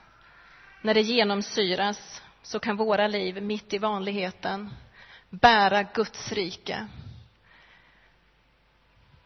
när 0.83 0.95
det 0.95 1.01
genomsyras 1.01 2.23
så 2.43 2.61
kan 2.61 2.77
våra 2.77 3.07
liv 3.07 3.43
mitt 3.43 3.73
i 3.73 3.79
vanligheten 3.79 4.71
bära 5.31 5.83
Guds 5.83 6.33
rike. 6.33 6.87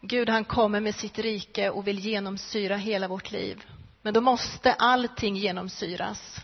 Gud 0.01 0.29
han 0.29 0.45
kommer 0.45 0.81
med 0.81 0.95
sitt 0.95 1.19
rike 1.19 1.71
och 1.71 1.87
vill 1.87 1.99
genomsyra 1.99 2.77
hela 2.77 3.09
vårt 3.09 3.33
liv. 3.33 3.65
Men 4.03 4.15
då 4.15 4.21
måste 4.21 4.73
allting 4.73 5.37
genomsyras. 5.37 6.37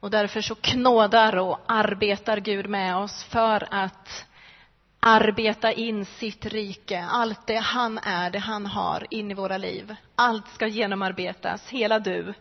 Och 0.00 0.10
därför 0.10 0.40
så 0.40 0.54
knådar 0.54 1.36
och 1.36 1.58
arbetar 1.66 2.40
Gud 2.40 2.68
med 2.68 2.96
oss 2.96 3.24
för 3.24 3.68
att 3.70 4.26
arbeta 5.00 5.72
in 5.72 6.04
sitt 6.04 6.46
rike, 6.46 7.04
allt 7.10 7.46
det 7.46 7.56
han 7.56 7.98
är, 7.98 8.30
det 8.30 8.38
han 8.38 8.66
har, 8.66 9.06
in 9.10 9.30
i 9.30 9.34
våra 9.34 9.56
liv. 9.56 9.94
Allt 10.14 10.48
ska 10.48 10.66
genomarbetas, 10.66 11.68
hela 11.68 11.98
du, 11.98 12.34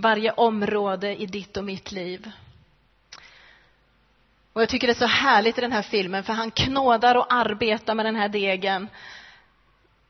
varje 0.00 0.32
område 0.32 1.22
i 1.22 1.26
ditt 1.26 1.56
och 1.56 1.64
mitt 1.64 1.92
liv. 1.92 2.30
Och 4.52 4.62
jag 4.62 4.68
tycker 4.68 4.86
det 4.86 4.92
är 4.92 4.94
så 4.94 5.06
härligt 5.06 5.58
i 5.58 5.60
den 5.60 5.72
här 5.72 5.82
filmen, 5.82 6.24
för 6.24 6.32
han 6.32 6.50
knådar 6.50 7.14
och 7.14 7.32
arbetar 7.32 7.94
med 7.94 8.06
den 8.06 8.16
här 8.16 8.28
degen. 8.28 8.88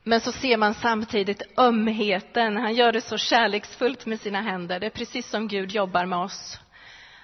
Men 0.03 0.21
så 0.21 0.31
ser 0.31 0.57
man 0.57 0.73
samtidigt 0.73 1.41
ömheten. 1.57 2.57
Han 2.57 2.75
gör 2.75 2.91
det 2.91 3.01
så 3.01 3.17
kärleksfullt 3.17 4.05
med 4.05 4.19
sina 4.19 4.41
händer. 4.41 4.79
Det 4.79 4.85
är 4.85 4.89
precis 4.89 5.29
som 5.29 5.47
Gud 5.47 5.71
jobbar 5.71 6.05
med 6.05 6.19
oss. 6.19 6.59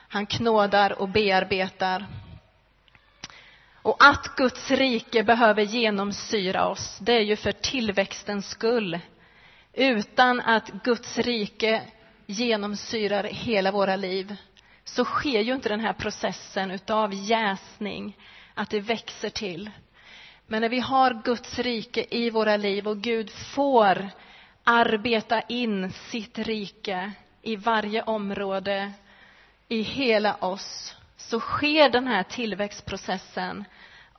Han 0.08 0.26
knådar 0.26 1.02
och 1.02 1.10
bearbetar. 1.10 2.06
Och 3.82 3.98
att 4.00 4.36
Guds 4.36 4.72
rike 4.72 5.24
behöver 5.24 5.62
genomsyra 5.62 6.68
oss, 6.68 6.98
det 7.02 7.14
är 7.14 7.22
ju 7.22 7.36
för 7.36 7.52
tillväxtens 7.52 8.50
skull. 8.50 9.00
Utan 9.74 10.42
att 10.42 10.70
Guds 10.84 11.18
rike 11.18 11.82
genomsyrar 12.28 13.24
hela 13.24 13.72
våra 13.72 13.96
liv 13.96 14.36
så 14.84 15.06
sker 15.06 15.42
ju 15.42 15.54
inte 15.54 15.70
den 15.70 15.80
här 15.80 15.94
processen 15.94 16.72
utav 16.72 17.14
jäsning, 17.14 18.18
att 18.54 18.70
det 18.70 18.80
växer 18.80 19.30
till. 19.30 19.72
Men 20.48 20.62
när 20.62 20.70
vi 20.70 20.80
har 20.80 21.22
Guds 21.24 21.60
rike 21.60 22.06
i 22.10 22.30
våra 22.30 22.58
liv 22.58 22.88
och 22.88 22.98
Gud 22.98 23.30
får 23.30 24.10
arbeta 24.64 25.42
in 25.42 25.92
sitt 25.92 26.40
rike 26.40 27.12
i 27.42 27.56
varje 27.56 28.04
område, 28.04 28.92
i 29.68 29.82
hela 29.82 30.36
oss, 30.36 30.96
så 31.18 31.40
sker 31.40 31.90
den 31.90 32.08
här 32.08 32.24
tillväxtprocessen 32.24 33.66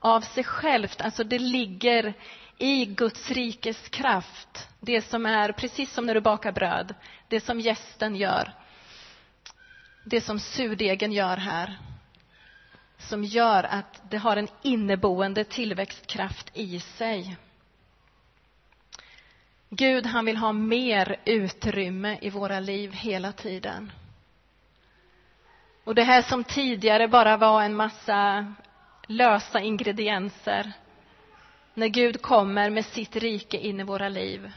av 0.00 0.20
sig 0.20 0.44
självt. 0.44 1.00
Alltså 1.00 1.24
det 1.24 1.38
ligger 1.38 2.14
i 2.58 2.84
Guds 2.84 3.30
rikes 3.30 3.88
kraft. 3.88 4.68
Det 4.80 5.02
som 5.02 5.26
är 5.26 5.52
precis 5.52 5.92
som 5.92 6.06
när 6.06 6.14
du 6.14 6.20
bakar 6.20 6.52
bröd, 6.52 6.94
det 7.28 7.40
som 7.40 7.60
gästen 7.60 8.16
gör. 8.16 8.52
Det 10.04 10.20
som 10.20 10.40
surdegen 10.40 11.12
gör 11.12 11.36
här. 11.36 11.78
Som 12.98 13.24
gör 13.24 13.64
att 13.64 14.02
det 14.10 14.16
har 14.16 14.36
en 14.36 14.48
inneboende 14.62 15.44
tillväxtkraft 15.44 16.50
i 16.54 16.80
sig. 16.80 17.36
Gud, 19.70 20.06
han 20.06 20.24
vill 20.24 20.36
ha 20.36 20.52
mer 20.52 21.20
utrymme 21.24 22.18
i 22.22 22.30
våra 22.30 22.60
liv 22.60 22.92
hela 22.92 23.32
tiden. 23.32 23.92
Och 25.84 25.94
det 25.94 26.02
här 26.02 26.22
som 26.22 26.44
tidigare 26.44 27.08
bara 27.08 27.36
var 27.36 27.62
en 27.62 27.74
massa 27.74 28.52
lösa 29.06 29.60
ingredienser 29.60 30.72
när 31.78 31.88
Gud 31.88 32.22
kommer 32.22 32.70
med 32.70 32.84
sitt 32.84 33.16
rike 33.16 33.56
in 33.56 33.80
i 33.80 33.84
våra 33.84 34.08
liv 34.08 34.52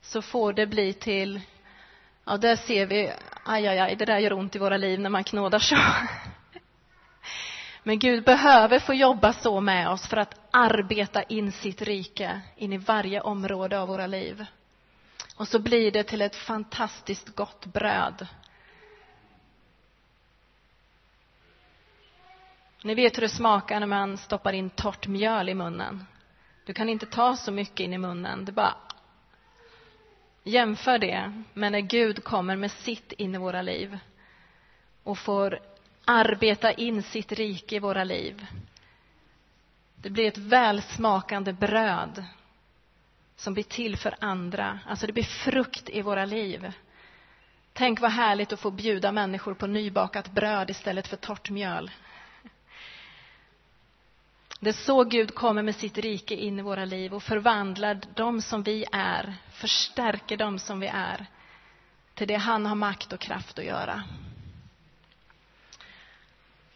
så 0.00 0.22
får 0.22 0.52
det 0.52 0.66
bli 0.66 0.92
till, 0.92 1.40
ja 2.24 2.36
där 2.36 2.56
ser 2.56 2.86
vi, 2.86 3.12
aj, 3.44 3.66
aj, 3.66 3.78
aj, 3.78 3.96
det 3.96 4.04
där 4.04 4.18
gör 4.18 4.32
ont 4.32 4.56
i 4.56 4.58
våra 4.58 4.76
liv 4.76 5.00
när 5.00 5.10
man 5.10 5.24
knådar 5.24 5.58
så. 5.58 5.76
Men 7.82 7.98
Gud 7.98 8.24
behöver 8.24 8.78
få 8.78 8.94
jobba 8.94 9.32
så 9.32 9.60
med 9.60 9.88
oss 9.88 10.08
för 10.08 10.16
att 10.16 10.40
arbeta 10.50 11.22
in 11.22 11.52
sitt 11.52 11.82
rike 11.82 12.40
in 12.56 12.72
i 12.72 12.78
varje 12.78 13.20
område 13.20 13.80
av 13.80 13.88
våra 13.88 14.06
liv. 14.06 14.46
Och 15.36 15.48
så 15.48 15.58
blir 15.58 15.90
det 15.90 16.02
till 16.02 16.22
ett 16.22 16.36
fantastiskt 16.36 17.36
gott 17.36 17.66
bröd. 17.66 18.26
Ni 22.82 22.94
vet 22.94 23.16
hur 23.16 23.22
det 23.22 23.28
smakar 23.28 23.80
när 23.80 23.86
man 23.86 24.18
stoppar 24.18 24.52
in 24.52 24.70
torrt 24.70 25.06
mjöl 25.06 25.48
i 25.48 25.54
munnen. 25.54 26.06
Du 26.64 26.72
kan 26.74 26.88
inte 26.88 27.06
ta 27.06 27.36
så 27.36 27.52
mycket 27.52 27.80
in 27.80 27.92
i 27.92 27.98
munnen. 27.98 28.44
Det 28.44 28.52
bara 28.52 28.74
Jämför 30.46 30.98
det 30.98 31.42
med 31.54 31.72
när 31.72 31.80
Gud 31.80 32.24
kommer 32.24 32.56
med 32.56 32.70
sitt 32.70 33.12
in 33.12 33.34
i 33.34 33.38
våra 33.38 33.62
liv 33.62 33.98
och 35.02 35.18
får 35.18 35.58
arbeta 36.04 36.72
in 36.72 37.02
sitt 37.02 37.32
rike 37.32 37.76
i 37.76 37.78
våra 37.78 38.04
liv. 38.04 38.46
Det 39.96 40.10
blir 40.10 40.28
ett 40.28 40.38
välsmakande 40.38 41.52
bröd 41.52 42.24
som 43.36 43.54
blir 43.54 43.64
till 43.64 43.96
för 43.96 44.14
andra. 44.20 44.78
Alltså 44.86 45.06
det 45.06 45.12
blir 45.12 45.24
frukt 45.24 45.88
i 45.88 46.02
våra 46.02 46.24
liv. 46.24 46.72
Tänk 47.72 48.00
vad 48.00 48.10
härligt 48.10 48.52
att 48.52 48.60
få 48.60 48.70
bjuda 48.70 49.12
människor 49.12 49.54
på 49.54 49.66
nybakat 49.66 50.32
bröd 50.32 50.70
istället 50.70 51.06
för 51.08 51.16
torrt 51.16 51.50
mjöl. 51.50 51.90
Det 54.60 54.68
är 54.70 54.72
så 54.72 55.04
Gud 55.04 55.34
kommer 55.34 55.62
med 55.62 55.76
sitt 55.76 55.98
rike 55.98 56.34
in 56.34 56.58
i 56.58 56.62
våra 56.62 56.84
liv 56.84 57.14
och 57.14 57.22
förvandlar 57.22 58.00
dem 58.14 58.42
som 58.42 58.62
vi 58.62 58.84
är, 58.92 59.34
förstärker 59.52 60.36
dem 60.36 60.58
som 60.58 60.80
vi 60.80 60.86
är 60.86 61.26
till 62.14 62.28
det 62.28 62.34
han 62.34 62.66
har 62.66 62.74
makt 62.74 63.12
och 63.12 63.20
kraft 63.20 63.58
att 63.58 63.64
göra. 63.64 64.02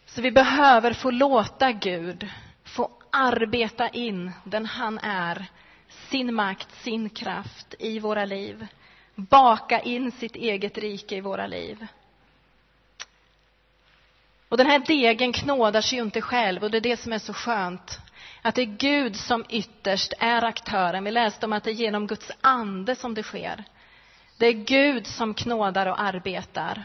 Så 0.06 0.22
vi 0.22 0.30
behöver 0.30 0.92
få 0.92 1.10
låta 1.10 1.72
Gud 1.72 2.28
få 2.64 2.90
arbeta 3.10 3.88
in 3.88 4.32
den 4.44 4.66
han 4.66 4.98
är, 4.98 5.46
sin 5.88 6.34
makt, 6.34 6.68
sin 6.72 7.10
kraft 7.10 7.74
i 7.78 7.98
våra 7.98 8.24
liv. 8.24 8.66
Baka 9.14 9.80
in 9.80 10.12
sitt 10.12 10.36
eget 10.36 10.78
rike 10.78 11.16
i 11.16 11.20
våra 11.20 11.46
liv. 11.46 11.86
Och 14.48 14.56
den 14.56 14.66
här 14.66 14.78
degen 14.78 15.32
knådar 15.32 15.80
sig 15.80 15.98
ju 15.98 16.04
inte 16.04 16.20
själv 16.20 16.64
och 16.64 16.70
det 16.70 16.78
är 16.78 16.80
det 16.80 16.96
som 16.96 17.12
är 17.12 17.18
så 17.18 17.32
skönt. 17.32 18.00
Att 18.42 18.54
det 18.54 18.62
är 18.62 18.76
Gud 18.76 19.16
som 19.16 19.44
ytterst 19.48 20.12
är 20.18 20.44
aktören. 20.44 21.04
Vi 21.04 21.10
läste 21.10 21.46
om 21.46 21.52
att 21.52 21.64
det 21.64 21.70
är 21.70 21.74
genom 21.74 22.06
Guds 22.06 22.30
ande 22.40 22.96
som 22.96 23.14
det 23.14 23.22
sker. 23.22 23.64
Det 24.38 24.46
är 24.46 24.52
Gud 24.52 25.06
som 25.06 25.34
knådar 25.34 25.86
och 25.86 26.00
arbetar. 26.00 26.84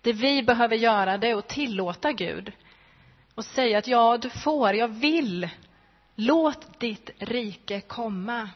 Det 0.00 0.12
vi 0.12 0.42
behöver 0.42 0.76
göra 0.76 1.18
det 1.18 1.30
är 1.30 1.36
att 1.36 1.48
tillåta 1.48 2.12
Gud 2.12 2.52
och 3.34 3.44
säga 3.44 3.78
att 3.78 3.86
ja, 3.86 4.18
du 4.18 4.30
får, 4.30 4.74
jag 4.74 4.88
vill. 4.88 5.48
Låt 6.14 6.80
ditt 6.80 7.10
rike 7.18 7.80
komma, 7.80 8.50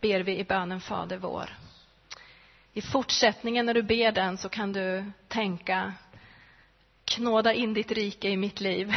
ber 0.00 0.20
vi 0.20 0.38
i 0.38 0.44
bönen 0.44 0.80
Fader 0.80 1.16
vår. 1.16 1.56
I 2.72 2.82
fortsättningen 2.82 3.66
när 3.66 3.74
du 3.74 3.82
ber 3.82 4.12
den 4.12 4.38
så 4.38 4.48
kan 4.48 4.72
du 4.72 5.12
tänka 5.28 5.92
knåda 7.04 7.52
in 7.52 7.74
ditt 7.74 7.92
rike 7.92 8.28
i 8.28 8.36
mitt 8.36 8.60
liv. 8.60 8.92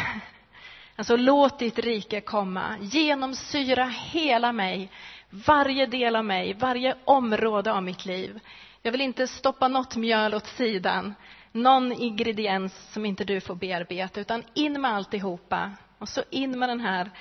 Alltså 0.95 1.15
låt 1.15 1.59
ditt 1.59 1.79
rike 1.79 2.21
komma, 2.21 2.77
genomsyra 2.81 3.85
hela 3.85 4.51
mig, 4.51 4.91
varje 5.29 5.85
del 5.85 6.15
av 6.15 6.25
mig, 6.25 6.53
varje 6.53 6.95
område 7.05 7.73
av 7.73 7.83
mitt 7.83 8.05
liv. 8.05 8.39
Jag 8.81 8.91
vill 8.91 9.01
inte 9.01 9.27
stoppa 9.27 9.67
något 9.67 9.95
mjöl 9.95 10.33
åt 10.33 10.47
sidan, 10.47 11.13
någon 11.51 11.91
ingrediens 11.91 12.91
som 12.93 13.05
inte 13.05 13.23
du 13.23 13.41
får 13.41 13.55
bearbeta, 13.55 14.19
utan 14.19 14.43
in 14.53 14.81
med 14.81 14.91
alltihopa. 14.91 15.71
Och 15.97 16.09
så 16.09 16.23
in 16.29 16.59
med 16.59 16.69
den 16.69 16.79
här 16.79 17.11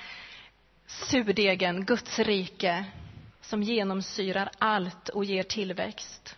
surdegen, 0.87 1.85
Guds 1.85 2.19
rike, 2.19 2.85
som 3.41 3.63
genomsyrar 3.63 4.49
allt 4.57 5.09
och 5.09 5.25
ger 5.25 5.43
tillväxt. 5.43 6.36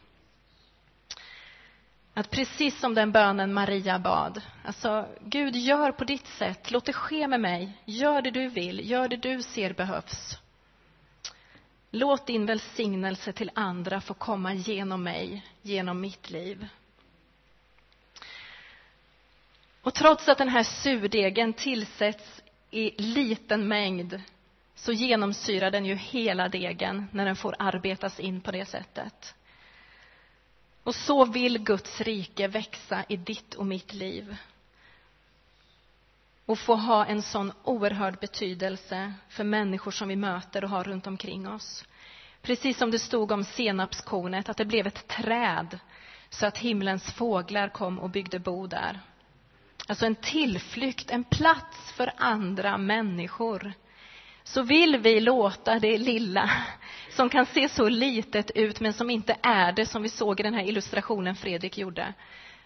Att 2.19 2.31
precis 2.31 2.79
som 2.79 2.95
den 2.95 3.11
bönen 3.11 3.53
Maria 3.53 3.99
bad, 3.99 4.41
alltså 4.63 5.07
Gud 5.21 5.55
gör 5.55 5.91
på 5.91 6.03
ditt 6.03 6.27
sätt, 6.27 6.71
låt 6.71 6.85
det 6.85 6.93
ske 6.93 7.27
med 7.27 7.39
mig, 7.39 7.77
gör 7.85 8.21
det 8.21 8.31
du 8.31 8.47
vill, 8.49 8.89
gör 8.89 9.07
det 9.07 9.17
du 9.17 9.41
ser 9.41 9.73
behövs. 9.73 10.37
Låt 11.91 12.27
din 12.27 12.45
välsignelse 12.45 13.33
till 13.33 13.51
andra 13.53 14.01
få 14.01 14.13
komma 14.13 14.53
genom 14.53 15.03
mig, 15.03 15.45
genom 15.61 16.01
mitt 16.01 16.29
liv. 16.29 16.67
Och 19.81 19.93
trots 19.93 20.29
att 20.29 20.37
den 20.37 20.49
här 20.49 20.63
surdegen 20.63 21.53
tillsätts 21.53 22.41
i 22.71 23.01
liten 23.01 23.67
mängd 23.67 24.21
så 24.75 24.91
genomsyrar 24.91 25.71
den 25.71 25.85
ju 25.85 25.95
hela 25.95 26.49
degen 26.49 27.07
när 27.11 27.25
den 27.25 27.35
får 27.35 27.55
arbetas 27.59 28.19
in 28.19 28.41
på 28.41 28.51
det 28.51 28.65
sättet. 28.65 29.35
Och 30.89 30.95
så 30.95 31.25
vill 31.25 31.57
Guds 31.57 32.01
rike 32.01 32.47
växa 32.47 33.03
i 33.09 33.17
ditt 33.17 33.55
och 33.55 33.65
mitt 33.65 33.93
liv 33.93 34.37
och 36.45 36.59
få 36.59 36.75
ha 36.75 37.05
en 37.05 37.21
sån 37.21 37.51
oerhörd 37.63 38.19
betydelse 38.19 39.13
för 39.29 39.43
människor 39.43 39.91
som 39.91 40.07
vi 40.07 40.15
möter 40.15 40.63
och 40.63 40.69
har 40.69 40.83
runt 40.83 41.07
omkring 41.07 41.47
oss. 41.47 41.85
Precis 42.41 42.77
som 42.77 42.91
det 42.91 42.99
stod 42.99 43.31
om 43.31 43.43
senapskornet, 43.43 44.49
att 44.49 44.57
det 44.57 44.65
blev 44.65 44.87
ett 44.87 45.07
träd 45.07 45.79
så 46.29 46.45
att 46.45 46.57
himlens 46.57 47.13
fåglar 47.13 47.69
kom 47.69 47.99
och 47.99 48.09
byggde 48.09 48.39
bo 48.39 48.67
där. 48.67 48.99
Alltså 49.87 50.05
en 50.05 50.15
tillflykt, 50.15 51.11
en 51.11 51.23
plats 51.23 51.91
för 51.91 52.13
andra 52.17 52.77
människor. 52.77 53.73
Så 54.43 54.61
vill 54.61 54.97
vi 54.97 55.19
låta 55.19 55.79
det 55.79 55.97
lilla, 55.97 56.51
som 57.09 57.29
kan 57.29 57.45
se 57.45 57.69
så 57.69 57.89
litet 57.89 58.51
ut 58.51 58.79
men 58.79 58.93
som 58.93 59.09
inte 59.09 59.37
är 59.41 59.71
det, 59.71 59.85
som 59.85 60.03
vi 60.03 60.09
såg 60.09 60.39
i 60.39 60.43
den 60.43 60.53
här 60.53 60.63
illustrationen 60.63 61.35
Fredrik 61.35 61.77
gjorde. 61.77 62.13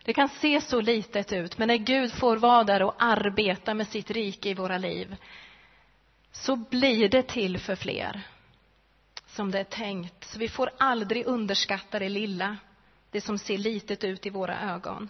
Det 0.04 0.14
kan 0.14 0.30
se 0.30 0.62
så 0.62 0.82
litet 0.82 1.34
ut, 1.34 1.58
men 1.58 1.68
när 1.68 1.78
Gud 1.78 2.14
får 2.14 2.38
vara 2.38 2.64
där 2.64 2.84
och 2.84 2.96
arbeta 2.98 3.74
med 3.74 3.88
sitt 3.88 4.12
rike 4.12 4.50
i 4.50 4.54
våra 4.54 4.78
liv, 4.78 5.16
så 6.32 6.56
blir 6.56 7.10
det 7.10 7.24
till 7.24 7.60
för 7.60 7.76
fler 7.76 8.22
som 9.28 9.52
det 9.52 9.60
är 9.60 9.64
tänkt. 9.64 10.24
Så 10.24 10.40
vi 10.40 10.50
får 10.50 10.72
aldrig 10.78 11.26
underskatta 11.26 12.00
det 12.00 12.10
lilla, 12.10 12.58
det 13.12 13.22
som 13.22 13.38
ser 13.38 13.58
litet 13.58 14.04
ut 14.04 14.26
i 14.26 14.30
våra 14.30 14.62
ögon. 14.62 15.10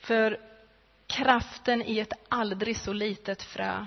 För 0.00 0.40
kraften 1.06 1.82
i 1.82 1.98
ett 1.98 2.12
aldrig 2.28 2.76
så 2.76 2.92
litet 2.92 3.42
frö, 3.42 3.86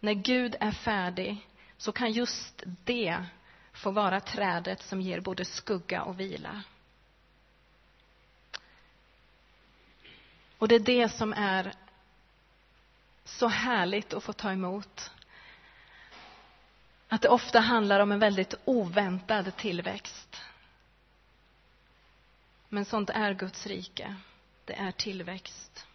när 0.00 0.14
Gud 0.14 0.56
är 0.60 0.72
färdig, 0.72 1.48
så 1.76 1.92
kan 1.92 2.12
just 2.12 2.62
det 2.66 3.24
få 3.72 3.90
vara 3.90 4.20
trädet 4.20 4.82
som 4.82 5.00
ger 5.00 5.20
både 5.20 5.44
skugga 5.44 6.02
och 6.02 6.20
vila. 6.20 6.62
Och 10.58 10.68
det 10.68 10.74
är 10.74 10.80
det 10.80 11.08
som 11.08 11.32
är 11.32 11.72
så 13.24 13.48
härligt 13.48 14.14
att 14.14 14.24
få 14.24 14.32
ta 14.32 14.52
emot. 14.52 15.10
Att 17.08 17.22
det 17.22 17.28
ofta 17.28 17.60
handlar 17.60 18.00
om 18.00 18.12
en 18.12 18.18
väldigt 18.18 18.54
oväntad 18.64 19.56
tillväxt. 19.56 20.40
Men 22.68 22.84
sånt 22.84 23.10
är 23.10 23.34
Guds 23.34 23.66
rike. 23.66 24.16
Det 24.64 24.74
är 24.74 24.92
tillväxt. 24.92 25.87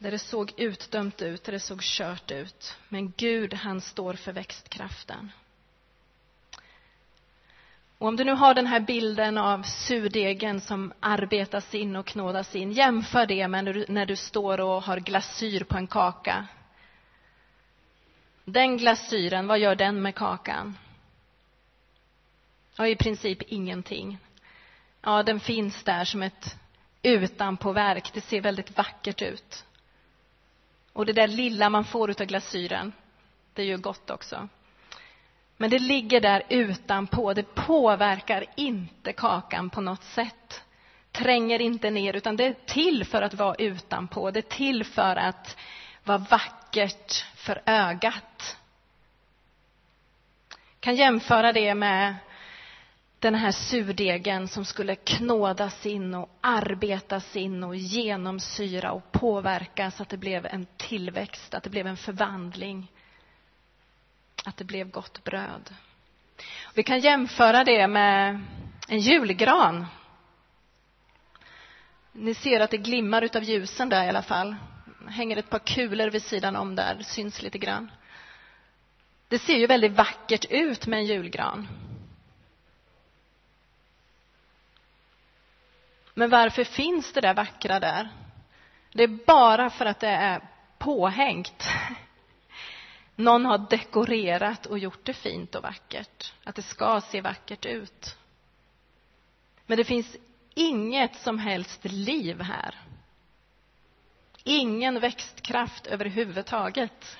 Där 0.00 0.10
det 0.10 0.18
såg 0.18 0.52
utdömt 0.56 1.22
ut, 1.22 1.44
där 1.44 1.52
det 1.52 1.60
såg 1.60 1.82
kört 1.82 2.30
ut. 2.30 2.76
Men 2.88 3.12
Gud, 3.16 3.54
han 3.54 3.80
står 3.80 4.14
för 4.14 4.32
växtkraften. 4.32 5.30
Och 7.98 8.08
om 8.08 8.16
du 8.16 8.24
nu 8.24 8.32
har 8.32 8.54
den 8.54 8.66
här 8.66 8.80
bilden 8.80 9.38
av 9.38 9.62
surdegen 9.62 10.60
som 10.60 10.92
arbetas 11.00 11.74
in 11.74 11.96
och 11.96 12.06
knådas 12.06 12.56
in, 12.56 12.72
jämför 12.72 13.26
det 13.26 13.48
med 13.48 13.64
när 13.64 13.72
du, 13.72 13.84
när 13.88 14.06
du 14.06 14.16
står 14.16 14.60
och 14.60 14.82
har 14.82 14.98
glasyr 15.00 15.64
på 15.64 15.76
en 15.76 15.86
kaka. 15.86 16.46
Den 18.44 18.76
glasyren, 18.76 19.46
vad 19.46 19.58
gör 19.58 19.74
den 19.74 20.02
med 20.02 20.14
kakan? 20.14 20.78
Ja, 22.76 22.86
i 22.86 22.96
princip 22.96 23.42
ingenting. 23.42 24.18
Ja, 25.02 25.22
den 25.22 25.40
finns 25.40 25.82
där 25.84 26.04
som 26.04 26.22
ett 26.22 26.56
utanpåverk. 27.02 28.10
Det 28.14 28.20
ser 28.20 28.40
väldigt 28.40 28.76
vackert 28.76 29.22
ut. 29.22 29.64
Och 31.00 31.06
det 31.06 31.12
där 31.12 31.28
lilla 31.28 31.70
man 31.70 31.84
får 31.84 32.10
av 32.10 32.26
glasyren, 32.26 32.92
det 33.54 33.62
är 33.62 33.66
ju 33.66 33.78
gott 33.78 34.10
också. 34.10 34.48
Men 35.56 35.70
det 35.70 35.78
ligger 35.78 36.20
där 36.20 36.42
utanpå. 36.48 37.34
Det 37.34 37.54
påverkar 37.54 38.44
inte 38.56 39.12
kakan 39.12 39.70
på 39.70 39.80
något 39.80 40.04
sätt. 40.04 40.62
Tränger 41.12 41.60
inte 41.60 41.90
ner, 41.90 42.16
utan 42.16 42.36
det 42.36 42.44
är 42.44 42.54
till 42.66 43.04
för 43.04 43.22
att 43.22 43.34
vara 43.34 43.54
utanpå. 43.54 44.30
Det 44.30 44.40
är 44.40 44.56
till 44.56 44.84
för 44.84 45.16
att 45.16 45.56
vara 46.04 46.18
vackert 46.18 47.24
för 47.36 47.62
ögat. 47.66 48.56
Kan 50.80 50.96
jämföra 50.96 51.52
det 51.52 51.74
med 51.74 52.14
den 53.20 53.34
här 53.34 53.52
surdegen 53.52 54.48
som 54.48 54.64
skulle 54.64 54.94
knådas 54.94 55.86
in 55.86 56.14
och 56.14 56.30
arbetas 56.40 57.36
in 57.36 57.64
och 57.64 57.76
genomsyra 57.76 58.92
och 58.92 59.12
påverka 59.12 59.90
så 59.90 60.02
att 60.02 60.08
det 60.08 60.16
blev 60.16 60.46
en 60.46 60.66
tillväxt, 60.76 61.54
att 61.54 61.62
det 61.62 61.70
blev 61.70 61.86
en 61.86 61.96
förvandling, 61.96 62.92
att 64.44 64.56
det 64.56 64.64
blev 64.64 64.90
gott 64.90 65.24
bröd. 65.24 65.74
Vi 66.74 66.82
kan 66.82 67.00
jämföra 67.00 67.64
det 67.64 67.86
med 67.86 68.40
en 68.88 68.98
julgran. 68.98 69.86
Ni 72.12 72.34
ser 72.34 72.60
att 72.60 72.70
det 72.70 72.76
glimmar 72.76 73.22
utav 73.22 73.42
ljusen 73.44 73.88
där 73.88 74.04
i 74.04 74.08
alla 74.08 74.22
fall. 74.22 74.56
Hänger 75.08 75.36
ett 75.36 75.50
par 75.50 75.58
kulor 75.58 76.10
vid 76.10 76.22
sidan 76.22 76.56
om 76.56 76.74
där, 76.74 76.94
det 76.94 77.04
syns 77.04 77.42
lite 77.42 77.58
grann. 77.58 77.90
Det 79.28 79.38
ser 79.38 79.56
ju 79.56 79.66
väldigt 79.66 79.92
vackert 79.92 80.44
ut 80.50 80.86
med 80.86 80.98
en 80.98 81.06
julgran. 81.06 81.68
Men 86.20 86.30
varför 86.30 86.64
finns 86.64 87.12
det 87.12 87.20
där 87.20 87.34
vackra 87.34 87.80
där? 87.80 88.08
Det 88.92 89.02
är 89.02 89.18
bara 89.26 89.70
för 89.70 89.86
att 89.86 90.00
det 90.00 90.08
är 90.08 90.40
påhängt. 90.78 91.68
Någon 93.16 93.44
har 93.44 93.58
dekorerat 93.58 94.66
och 94.66 94.78
gjort 94.78 95.04
det 95.04 95.12
fint 95.12 95.54
och 95.54 95.62
vackert. 95.62 96.34
Att 96.44 96.54
det 96.54 96.62
ska 96.62 97.00
se 97.00 97.20
vackert 97.20 97.66
ut. 97.66 98.16
Men 99.66 99.76
det 99.76 99.84
finns 99.84 100.16
inget 100.54 101.16
som 101.16 101.38
helst 101.38 101.84
liv 101.84 102.40
här. 102.42 102.74
Ingen 104.44 105.00
växtkraft 105.00 105.86
överhuvudtaget. 105.86 107.18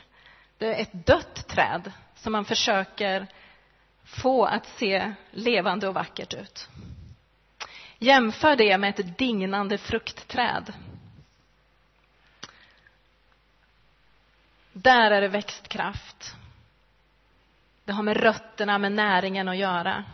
Det 0.58 0.74
är 0.74 0.82
ett 0.82 1.06
dött 1.06 1.48
träd 1.48 1.92
som 2.14 2.32
man 2.32 2.44
försöker 2.44 3.26
få 4.04 4.44
att 4.44 4.66
se 4.66 5.12
levande 5.30 5.88
och 5.88 5.94
vackert 5.94 6.34
ut. 6.34 6.68
Jämför 8.02 8.56
det 8.56 8.78
med 8.78 9.00
ett 9.00 9.18
dignande 9.18 9.78
fruktträd. 9.78 10.72
Där 14.72 15.10
är 15.10 15.20
det 15.20 15.28
växtkraft. 15.28 16.34
Det 17.84 17.92
har 17.92 18.02
med 18.02 18.16
rötterna, 18.16 18.78
med 18.78 18.92
näringen 18.92 19.48
att 19.48 19.56
göra. 19.56 20.04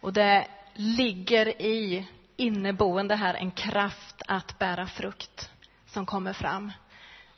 Och 0.00 0.12
det 0.12 0.46
ligger 0.74 1.62
i 1.62 2.08
inneboende 2.36 3.14
här 3.16 3.34
en 3.34 3.50
kraft 3.50 4.22
att 4.28 4.58
bära 4.58 4.86
frukt 4.86 5.50
som 5.86 6.06
kommer 6.06 6.32
fram. 6.32 6.72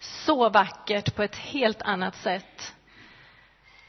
Så 0.01 0.49
vackert 0.49 1.15
på 1.15 1.23
ett 1.23 1.37
helt 1.37 1.83
annat 1.83 2.17
sätt. 2.17 2.75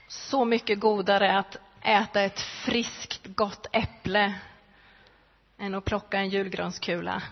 Så 0.07 0.45
mycket 0.45 0.79
godare 0.79 1.37
att 1.37 1.57
äta 1.81 2.21
ett 2.21 2.39
friskt, 2.39 3.25
gott 3.25 3.67
äpple 3.71 4.35
än 5.59 5.75
att 5.75 5.85
plocka 5.85 6.17
en 6.17 6.29
julgranskula. 6.29 7.23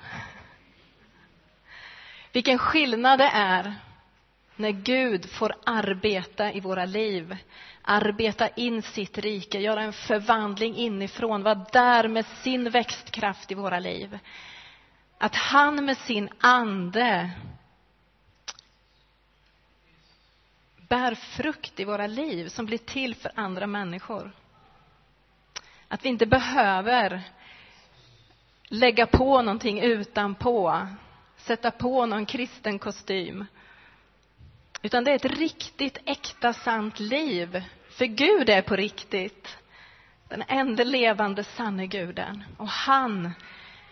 Vilken 2.31 2.59
skillnad 2.59 3.19
det 3.19 3.29
är 3.33 3.75
när 4.55 4.71
Gud 4.71 5.29
får 5.29 5.55
arbeta 5.65 6.51
i 6.51 6.59
våra 6.59 6.85
liv, 6.85 7.37
arbeta 7.81 8.47
in 8.47 8.81
sitt 8.81 9.17
rike, 9.17 9.59
göra 9.59 9.81
en 9.81 9.93
förvandling 9.93 10.75
inifrån, 10.75 11.43
vara 11.43 11.65
där 11.71 12.07
med 12.07 12.25
sin 12.25 12.69
växtkraft 12.69 13.51
i 13.51 13.55
våra 13.55 13.79
liv. 13.79 14.19
Att 15.17 15.35
han 15.35 15.85
med 15.85 15.97
sin 15.97 16.29
ande 16.39 17.31
bär 20.89 21.15
frukt 21.15 21.79
i 21.79 21.85
våra 21.85 22.07
liv 22.07 22.47
som 22.47 22.65
blir 22.65 22.77
till 22.77 23.15
för 23.15 23.31
andra 23.35 23.67
människor. 23.67 24.31
Att 25.87 26.05
vi 26.05 26.09
inte 26.09 26.25
behöver 26.25 27.23
lägga 28.67 29.07
på 29.07 29.41
någonting 29.41 29.79
utanpå, 29.79 30.87
sätta 31.37 31.71
på 31.71 32.05
någon 32.05 32.25
kristen 32.25 32.79
kostym. 32.79 33.45
Utan 34.81 35.03
det 35.03 35.11
är 35.11 35.15
ett 35.15 35.37
riktigt, 35.37 35.97
äkta, 36.05 36.53
sant 36.53 36.99
liv. 36.99 37.63
För 37.89 38.05
Gud 38.05 38.49
är 38.49 38.61
på 38.61 38.75
riktigt. 38.75 39.57
Den 40.29 40.43
enda 40.47 40.83
levande, 40.83 41.43
sanne 41.43 41.87
guden. 41.87 42.43
Och 42.57 42.67
han 42.67 43.31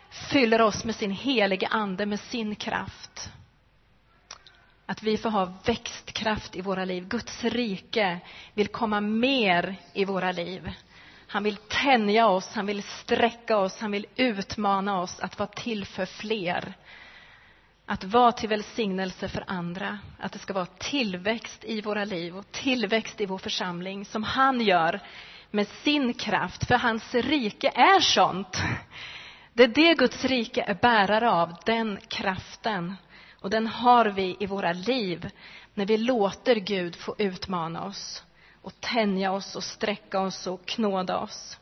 fyller 0.10 0.62
oss 0.62 0.86
med 0.86 0.96
sin 0.96 1.12
helige 1.12 1.68
ande, 1.68 2.06
med 2.06 2.20
sin 2.20 2.56
kraft. 2.56 3.30
Att 4.86 5.04
vi 5.04 5.18
får 5.18 5.30
ha 5.30 5.54
växtkraft 5.66 6.56
i 6.56 6.62
våra 6.62 6.86
liv. 6.86 7.08
Guds 7.08 7.44
rike 7.44 8.20
vill 8.54 8.68
komma 8.68 9.02
mer 9.02 9.76
i 9.94 10.06
våra 10.06 10.32
liv. 10.32 10.72
Han 11.28 11.44
vill 11.44 11.56
tänja 11.56 12.28
oss, 12.28 12.54
han 12.54 12.66
vill 12.66 12.84
sträcka 12.84 13.58
oss, 13.58 13.80
han 13.80 13.92
vill 13.92 14.06
utmana 14.16 15.02
oss 15.02 15.20
att 15.20 15.40
vara 15.40 15.50
till 15.50 15.86
för 15.86 16.06
fler. 16.06 16.74
Att 17.86 18.04
vara 18.04 18.32
till 18.32 18.50
välsignelse 18.50 19.30
för 19.30 19.44
andra. 19.48 20.00
Att 20.20 20.32
det 20.32 20.40
ska 20.40 20.54
vara 20.54 20.66
tillväxt 20.66 21.64
i 21.64 21.82
våra 21.82 22.06
liv 22.06 22.38
och 22.38 22.52
tillväxt 22.52 23.22
i 23.22 23.26
vår 23.26 23.38
församling 23.38 24.06
som 24.06 24.24
han 24.24 24.62
gör 24.62 25.00
med 25.52 25.68
sin 25.68 26.14
kraft. 26.14 26.68
För 26.68 26.76
hans 26.76 27.16
rike 27.16 27.68
är 27.76 28.00
sånt. 28.00 28.64
Det 29.54 29.64
är 29.64 29.68
det 29.68 29.94
Guds 29.94 30.26
rike 30.26 30.64
är 30.68 30.74
bärare 30.74 31.32
av, 31.32 31.56
den 31.66 32.00
kraften. 32.08 32.96
Och 33.40 33.50
den 33.50 33.68
har 33.68 34.06
vi 34.06 34.38
i 34.40 34.46
våra 34.46 34.74
liv 34.74 35.30
när 35.74 35.86
vi 35.86 35.98
låter 35.98 36.56
Gud 36.56 36.96
få 36.96 37.16
utmana 37.18 37.86
oss 37.86 38.25
och 38.66 38.82
tänja 38.82 39.32
oss 39.32 39.56
och 39.56 39.64
sträcka 39.64 40.20
oss 40.20 40.48
och 40.48 40.66
knåda 40.66 41.20
oss. 41.20 41.60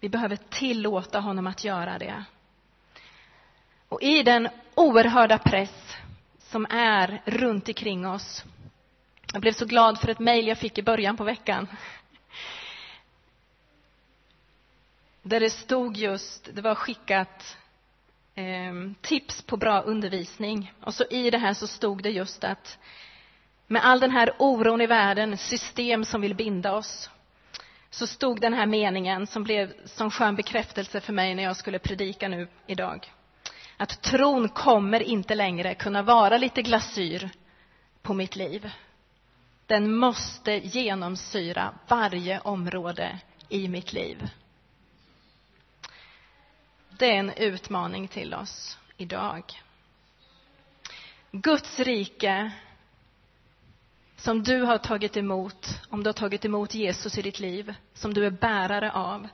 Vi 0.00 0.08
behöver 0.08 0.36
tillåta 0.36 1.20
honom 1.20 1.46
att 1.46 1.64
göra 1.64 1.98
det. 1.98 2.24
Och 3.88 4.02
i 4.02 4.22
den 4.22 4.48
oerhörda 4.74 5.38
press 5.38 5.96
som 6.38 6.66
är 6.70 7.22
runt 7.24 7.68
omkring 7.68 8.06
oss. 8.06 8.44
Jag 9.32 9.40
blev 9.40 9.52
så 9.52 9.66
glad 9.66 10.00
för 10.00 10.08
ett 10.08 10.18
mejl 10.18 10.48
jag 10.48 10.58
fick 10.58 10.78
i 10.78 10.82
början 10.82 11.16
på 11.16 11.24
veckan. 11.24 11.68
Där 15.22 15.40
det 15.40 15.50
stod 15.50 15.96
just, 15.96 16.48
det 16.54 16.62
var 16.62 16.74
skickat 16.74 17.56
eh, 18.34 18.72
tips 19.00 19.42
på 19.42 19.56
bra 19.56 19.80
undervisning. 19.80 20.72
Och 20.80 20.94
så 20.94 21.04
i 21.04 21.30
det 21.30 21.38
här 21.38 21.54
så 21.54 21.66
stod 21.66 22.02
det 22.02 22.10
just 22.10 22.44
att 22.44 22.78
med 23.68 23.84
all 23.84 24.00
den 24.00 24.10
här 24.10 24.32
oron 24.38 24.80
i 24.80 24.86
världen, 24.86 25.36
system 25.36 26.04
som 26.04 26.20
vill 26.20 26.34
binda 26.34 26.72
oss, 26.72 27.10
så 27.90 28.06
stod 28.06 28.40
den 28.40 28.54
här 28.54 28.66
meningen 28.66 29.26
som 29.26 29.44
blev 29.44 29.86
som 29.86 30.10
skön 30.10 30.36
bekräftelse 30.36 31.00
för 31.00 31.12
mig 31.12 31.34
när 31.34 31.42
jag 31.42 31.56
skulle 31.56 31.78
predika 31.78 32.28
nu 32.28 32.48
idag. 32.66 33.12
Att 33.76 34.02
tron 34.02 34.48
kommer 34.48 35.02
inte 35.02 35.34
längre 35.34 35.74
kunna 35.74 36.02
vara 36.02 36.38
lite 36.38 36.62
glasyr 36.62 37.30
på 38.02 38.14
mitt 38.14 38.36
liv. 38.36 38.70
Den 39.66 39.96
måste 39.96 40.52
genomsyra 40.52 41.74
varje 41.88 42.40
område 42.40 43.18
i 43.48 43.68
mitt 43.68 43.92
liv. 43.92 44.30
Det 46.98 47.06
är 47.06 47.18
en 47.18 47.32
utmaning 47.32 48.08
till 48.08 48.34
oss 48.34 48.78
idag. 48.96 49.42
Guds 51.30 51.80
rike 51.80 52.52
som 54.18 54.42
du 54.42 54.62
har 54.62 54.78
tagit 54.78 55.16
emot, 55.16 55.80
om 55.88 56.02
du 56.02 56.08
har 56.08 56.14
tagit 56.14 56.44
emot 56.44 56.74
Jesus 56.74 57.18
i 57.18 57.22
ditt 57.22 57.40
liv, 57.40 57.74
som 57.94 58.14
du 58.14 58.26
är 58.26 58.30
bärare 58.30 58.92
av, 58.92 59.28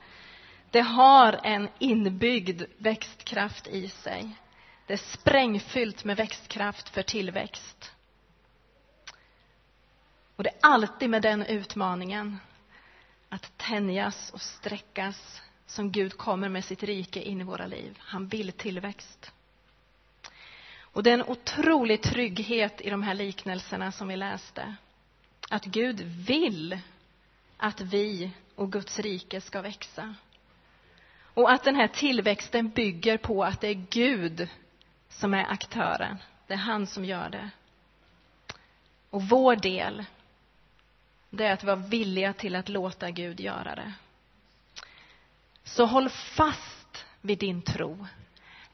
det 0.71 0.81
har 0.81 1.41
en 1.43 1.69
inbyggd 1.79 2.63
växtkraft 2.79 3.67
i 3.67 3.89
sig. 3.89 4.37
Det 4.87 4.93
är 4.93 5.19
sprängfyllt 5.19 6.05
med 6.05 6.17
växtkraft 6.17 6.89
för 6.89 7.03
tillväxt. 7.03 7.93
Och 10.37 10.45
det 10.45 10.51
är 10.51 10.57
alltid 10.61 11.11
med 11.11 11.23
den 11.23 11.43
utmaningen, 11.43 12.39
att 13.29 13.59
tänjas 13.59 14.31
och 14.31 14.41
sträckas, 14.43 15.43
som 15.67 15.93
Gud 15.93 16.17
kommer 16.17 16.49
med 16.49 16.65
sitt 16.65 16.83
rike 16.83 17.23
in 17.23 17.41
i 17.41 17.45
våra 17.45 17.67
liv. 17.67 17.99
Han 18.01 18.29
vill 18.29 18.53
tillväxt. 18.53 19.33
Och 20.95 21.03
det 21.03 21.11
är 21.11 21.15
en 21.15 21.29
otrolig 21.29 22.03
trygghet 22.03 22.81
i 22.81 22.91
de 22.91 23.03
här 23.03 23.15
liknelserna 23.15 23.93
som 23.93 24.09
vi 24.09 24.17
läste. 24.17 24.75
Att 25.51 25.65
Gud 25.65 26.01
vill 26.01 26.79
att 27.57 27.81
vi 27.81 28.31
och 28.55 28.73
Guds 28.73 28.99
rike 28.99 29.41
ska 29.41 29.63
växa. 29.63 30.15
Och 31.35 31.53
att 31.53 31.65
den 31.65 31.77
här 31.77 31.89
tillväxten 31.89 32.69
bygger 32.69 33.19
på 33.19 33.45
att 33.45 33.61
det 33.61 33.69
är 33.69 33.87
Gud 33.91 34.49
som 35.09 35.35
är 35.35 35.53
aktören. 35.53 36.19
Det 36.47 36.55
är 36.55 36.59
han 36.59 36.87
som 36.87 37.05
gör 37.05 37.31
det. 37.31 37.51
Och 39.11 39.23
vår 39.23 39.57
del, 39.57 40.05
det 41.31 41.47
är 41.47 41.53
att 41.53 41.65
vara 41.65 41.77
villiga 41.77 42.33
till 42.33 42.57
att 42.57 42.69
låta 42.69 43.11
Gud 43.11 43.41
göra 43.41 43.75
det. 43.75 43.93
Så 45.65 45.87
håll 45.87 46.09
fast 46.09 47.05
vid 47.21 47.39
din 47.39 47.63
tro. 47.63 48.07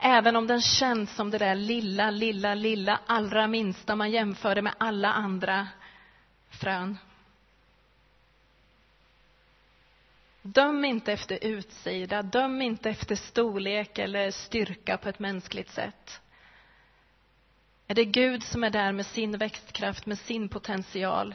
Även 0.03 0.36
om 0.36 0.46
den 0.46 0.61
känns 0.61 1.14
som 1.14 1.30
det 1.30 1.38
där 1.38 1.55
lilla, 1.55 2.11
lilla, 2.11 2.55
lilla, 2.55 3.01
allra 3.07 3.46
minsta 3.46 3.96
man 3.96 4.11
jämför 4.11 4.55
det 4.55 4.62
med 4.62 4.74
alla 4.78 5.12
andra 5.12 5.68
frön. 6.51 6.98
Döm 10.42 10.84
inte 10.84 11.12
efter 11.12 11.38
utsida, 11.44 12.22
döm 12.22 12.62
inte 12.62 12.90
efter 12.90 13.16
storlek 13.16 13.98
eller 13.98 14.30
styrka 14.30 14.96
på 14.96 15.09
ett 15.09 15.18
mänskligt 15.18 15.70
sätt. 15.70 16.20
Är 17.86 17.94
det 17.94 18.05
Gud 18.05 18.42
som 18.42 18.64
är 18.64 18.70
där 18.70 18.92
med 18.92 19.07
sin 19.07 19.38
växtkraft, 19.38 20.07
med 20.07 20.18
sin 20.18 20.48
potential, 20.48 21.34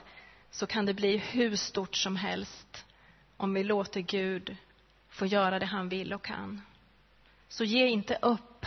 så 0.51 0.67
kan 0.67 0.85
det 0.85 0.93
bli 0.93 1.17
hur 1.17 1.55
stort 1.55 1.95
som 1.95 2.15
helst 2.15 2.85
om 3.37 3.53
vi 3.53 3.63
låter 3.63 4.01
Gud 4.01 4.55
få 5.09 5.25
göra 5.25 5.59
det 5.59 5.65
han 5.65 5.89
vill 5.89 6.13
och 6.13 6.23
kan. 6.23 6.61
Så 7.47 7.63
ge 7.63 7.87
inte 7.87 8.17
upp 8.21 8.65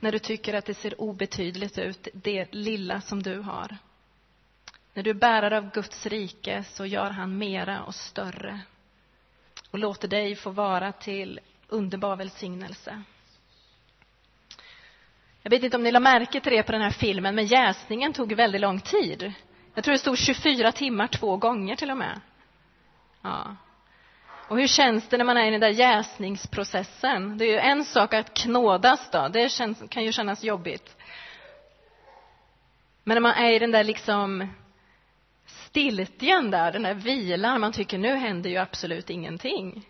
när 0.00 0.12
du 0.12 0.18
tycker 0.18 0.54
att 0.54 0.64
det 0.64 0.74
ser 0.74 1.00
obetydligt 1.00 1.78
ut, 1.78 2.08
det 2.12 2.54
lilla 2.54 3.00
som 3.00 3.22
du 3.22 3.38
har. 3.38 3.76
När 4.94 5.02
du 5.02 5.10
är 5.10 5.14
bärare 5.14 5.58
av 5.58 5.70
Guds 5.70 6.06
rike 6.06 6.64
så 6.64 6.86
gör 6.86 7.10
han 7.10 7.38
mera 7.38 7.82
och 7.82 7.94
större 7.94 8.60
och 9.70 9.78
låter 9.78 10.08
dig 10.08 10.36
få 10.36 10.50
vara 10.50 10.92
till 10.92 11.40
underbar 11.68 12.16
välsignelse. 12.16 13.02
Jag 15.42 15.50
vet 15.50 15.62
inte 15.62 15.76
om 15.76 15.82
ni 15.82 15.92
lade 15.92 16.02
märke 16.02 16.40
till 16.40 16.52
det 16.52 16.62
på 16.62 16.72
den 16.72 16.80
här 16.80 16.90
filmen, 16.90 17.34
men 17.34 17.46
jäsningen 17.46 18.12
tog 18.12 18.32
väldigt 18.32 18.60
lång 18.60 18.80
tid. 18.80 19.32
Jag 19.74 19.84
tror 19.84 19.92
det 19.92 19.98
stod 19.98 20.18
24 20.18 20.72
timmar 20.72 21.06
två 21.06 21.36
gånger 21.36 21.76
till 21.76 21.90
och 21.90 21.96
med. 21.96 22.20
Ja. 23.22 23.56
Och 24.50 24.58
hur 24.58 24.66
känns 24.66 25.08
det 25.08 25.16
när 25.16 25.24
man 25.24 25.36
är 25.36 25.46
i 25.46 25.50
den 25.50 25.60
där 25.60 25.68
jäsningsprocessen? 25.68 27.38
Det 27.38 27.44
är 27.44 27.48
ju 27.48 27.58
en 27.58 27.84
sak 27.84 28.14
att 28.14 28.34
knådas 28.34 29.10
då, 29.10 29.28
det 29.28 29.52
känns, 29.52 29.82
kan 29.88 30.04
ju 30.04 30.12
kännas 30.12 30.44
jobbigt. 30.44 30.96
Men 33.04 33.14
när 33.14 33.20
man 33.20 33.32
är 33.32 33.52
i 33.52 33.58
den 33.58 33.70
där 33.70 33.84
liksom 33.84 34.48
stiltjen 35.46 36.50
där, 36.50 36.72
den 36.72 36.82
där 36.82 36.94
vilan, 36.94 37.60
man 37.60 37.72
tycker 37.72 37.98
nu 37.98 38.14
händer 38.14 38.50
ju 38.50 38.56
absolut 38.56 39.10
ingenting. 39.10 39.88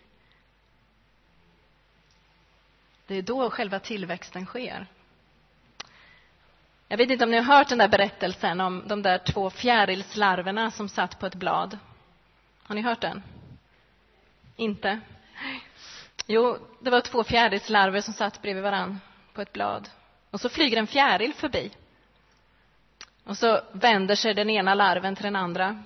Det 3.07 3.15
är 3.15 3.21
då 3.21 3.49
själva 3.49 3.79
tillväxten 3.79 4.45
sker. 4.45 4.87
Jag 6.87 6.97
vet 6.97 7.09
inte 7.09 7.23
om 7.23 7.31
ni 7.31 7.37
har 7.37 7.57
hört 7.57 7.69
den 7.69 7.77
där 7.77 7.87
berättelsen 7.87 8.61
om 8.61 8.83
de 8.87 9.01
där 9.01 9.17
två 9.17 9.49
fjärilslarverna 9.49 10.71
som 10.71 10.89
satt 10.89 11.19
på 11.19 11.25
ett 11.25 11.35
blad. 11.35 11.77
Har 12.63 12.75
ni 12.75 12.81
hört 12.81 13.01
den? 13.01 13.23
Inte? 14.61 14.99
Jo, 16.27 16.57
det 16.79 16.89
var 16.89 17.01
två 17.01 17.23
fjärilslarver 17.23 18.01
som 18.01 18.13
satt 18.13 18.41
bredvid 18.41 18.63
varann 18.63 18.99
på 19.33 19.41
ett 19.41 19.53
blad. 19.53 19.89
Och 20.31 20.41
så 20.41 20.49
flyger 20.49 20.77
en 20.77 20.87
fjäril 20.87 21.33
förbi. 21.33 21.71
Och 23.23 23.37
så 23.37 23.61
vänder 23.71 24.15
sig 24.15 24.33
den 24.33 24.49
ena 24.49 24.73
larven 24.73 25.15
till 25.15 25.23
den 25.23 25.35
andra 25.35 25.83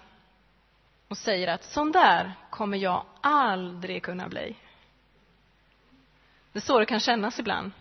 och 1.08 1.18
säger 1.18 1.48
att 1.48 1.64
sån 1.64 1.92
där 1.92 2.34
kommer 2.50 2.78
jag 2.78 3.06
aldrig 3.22 4.04
kunna 4.04 4.28
bli. 4.28 4.56
Det 6.52 6.60
är 6.60 6.62
så 6.62 6.80
det 6.80 6.86
kan 6.86 7.00
kännas 7.00 7.40
ibland. 7.40 7.72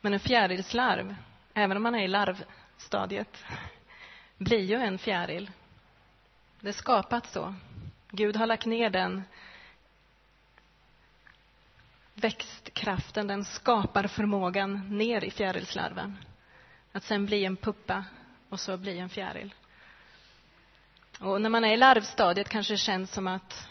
Men 0.00 0.14
en 0.14 0.20
fjärilslarv, 0.20 1.14
även 1.54 1.76
om 1.76 1.82
man 1.82 1.94
är 1.94 2.04
i 2.04 2.08
larvstadiet, 2.08 3.44
blir 4.38 4.64
ju 4.64 4.76
en 4.76 4.98
fjäril. 4.98 5.50
Det 6.60 6.68
är 6.68 6.72
skapat 6.72 7.26
så. 7.26 7.54
Gud 8.10 8.36
har 8.36 8.46
lagt 8.46 8.66
ner 8.66 8.90
den 8.90 9.22
växtkraften, 12.14 13.26
den 13.26 13.44
skapar 13.44 14.06
förmågan 14.06 14.98
ner 14.98 15.24
i 15.24 15.30
fjärilslarven. 15.30 16.16
Att 16.92 17.04
sen 17.04 17.26
bli 17.26 17.44
en 17.44 17.56
puppa 17.56 18.04
och 18.48 18.60
så 18.60 18.76
bli 18.76 18.98
en 18.98 19.08
fjäril. 19.08 19.54
Och 21.20 21.40
när 21.40 21.50
man 21.50 21.64
är 21.64 21.72
i 21.72 21.76
larvstadiet 21.76 22.48
kanske 22.48 22.74
det 22.74 22.78
känns 22.78 23.12
som 23.12 23.26
att 23.26 23.68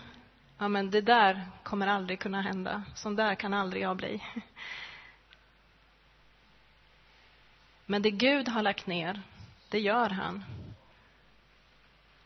ja, 0.57 0.68
men 0.68 0.91
det 0.91 1.01
där 1.01 1.47
kommer 1.63 1.88
aldrig 1.88 2.20
kunna 2.20 2.41
hända. 2.41 2.84
Sån 2.95 3.15
där 3.15 3.36
kan 3.36 3.53
aldrig 3.53 3.84
jag 3.84 3.97
bli. 3.97 4.24
Men 7.89 8.01
det 8.01 8.11
Gud 8.11 8.47
har 8.47 8.61
lagt 8.61 8.88
ner, 8.88 9.22
det 9.70 9.80
gör 9.80 10.09
han. 10.09 10.43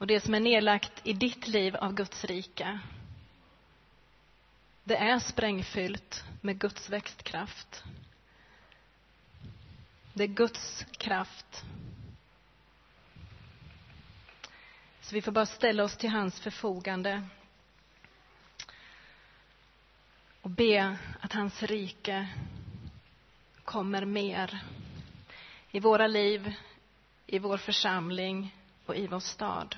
Och 0.01 0.07
det 0.07 0.21
som 0.21 0.33
är 0.33 0.39
nedlagt 0.39 1.01
i 1.03 1.13
ditt 1.13 1.47
liv 1.47 1.75
av 1.75 1.93
Guds 1.93 2.25
rike, 2.25 2.79
det 4.83 4.95
är 4.97 5.19
sprängfyllt 5.19 6.23
med 6.41 6.59
Guds 6.59 6.89
växtkraft. 6.89 7.83
Det 10.13 10.23
är 10.23 10.27
Guds 10.27 10.85
kraft. 10.97 11.63
Så 15.01 15.15
vi 15.15 15.21
får 15.21 15.31
bara 15.31 15.45
ställa 15.45 15.83
oss 15.83 15.97
till 15.97 16.09
hans 16.09 16.39
förfogande 16.39 17.27
och 20.41 20.49
be 20.49 20.97
att 21.19 21.33
hans 21.33 21.63
rike 21.63 22.27
kommer 23.63 24.05
mer 24.05 24.63
i 25.71 25.79
våra 25.79 26.07
liv, 26.07 26.53
i 27.27 27.39
vår 27.39 27.57
församling 27.57 28.55
och 28.85 28.95
i 28.95 29.07
vår 29.07 29.19
stad. 29.19 29.75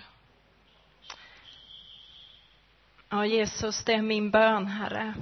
Ja, 3.13 3.25
Jesus, 3.25 3.83
det 3.83 3.93
är 3.93 4.01
min 4.01 4.31
bön, 4.31 4.67
Herre. 4.67 5.13